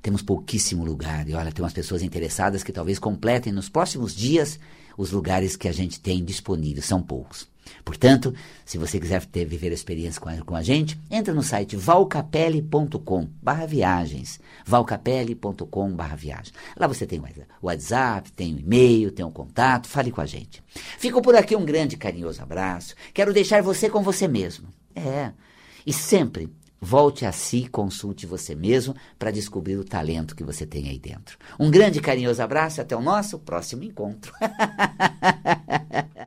Temos 0.00 0.22
pouquíssimo 0.22 0.84
lugar, 0.84 1.28
e 1.28 1.34
olha, 1.34 1.50
tem 1.50 1.64
umas 1.64 1.72
pessoas 1.72 2.02
interessadas 2.02 2.62
que 2.62 2.72
talvez 2.72 2.98
completem 2.98 3.52
nos 3.52 3.68
próximos 3.68 4.14
dias 4.14 4.58
os 4.96 5.10
lugares 5.10 5.56
que 5.56 5.68
a 5.68 5.72
gente 5.72 6.00
tem 6.00 6.24
disponíveis, 6.24 6.86
são 6.86 7.02
poucos. 7.02 7.50
Portanto, 7.84 8.34
se 8.64 8.78
você 8.78 8.98
quiser 8.98 9.24
ter, 9.26 9.44
viver 9.44 9.70
a 9.70 9.74
experiência 9.74 10.20
com 10.20 10.28
a, 10.28 10.36
com 10.38 10.54
a 10.54 10.62
gente, 10.62 10.98
entra 11.10 11.32
no 11.34 11.42
site 11.42 11.76
valcapelli.com 11.76 13.28
barra 13.42 13.66
viagens, 13.66 14.40
valcapelli.com 14.64 15.90
barra 15.90 16.16
viagens. 16.16 16.52
Lá 16.76 16.86
você 16.86 17.06
tem 17.06 17.18
o 17.20 17.24
WhatsApp, 17.62 18.30
tem 18.32 18.54
o 18.54 18.58
e-mail, 18.58 19.10
tem 19.10 19.24
o 19.24 19.30
contato, 19.30 19.88
fale 19.88 20.10
com 20.10 20.20
a 20.20 20.26
gente. 20.26 20.62
Fico 20.98 21.22
por 21.22 21.34
aqui 21.34 21.56
um 21.56 21.64
grande 21.64 21.96
carinhoso 21.96 22.42
abraço. 22.42 22.94
Quero 23.12 23.32
deixar 23.32 23.62
você 23.62 23.88
com 23.88 24.02
você 24.02 24.28
mesmo. 24.28 24.68
É. 24.94 25.32
E 25.84 25.92
sempre 25.92 26.48
Volte 26.84 27.24
a 27.24 27.30
si, 27.30 27.68
consulte 27.68 28.26
você 28.26 28.56
mesmo 28.56 28.92
para 29.16 29.30
descobrir 29.30 29.76
o 29.76 29.84
talento 29.84 30.34
que 30.34 30.42
você 30.42 30.66
tem 30.66 30.88
aí 30.88 30.98
dentro. 30.98 31.38
Um 31.56 31.70
grande 31.70 32.00
carinhoso 32.00 32.42
abraço 32.42 32.80
e 32.80 32.82
até 32.82 32.96
o 32.96 33.00
nosso 33.00 33.38
próximo 33.38 33.84
encontro. 33.84 34.32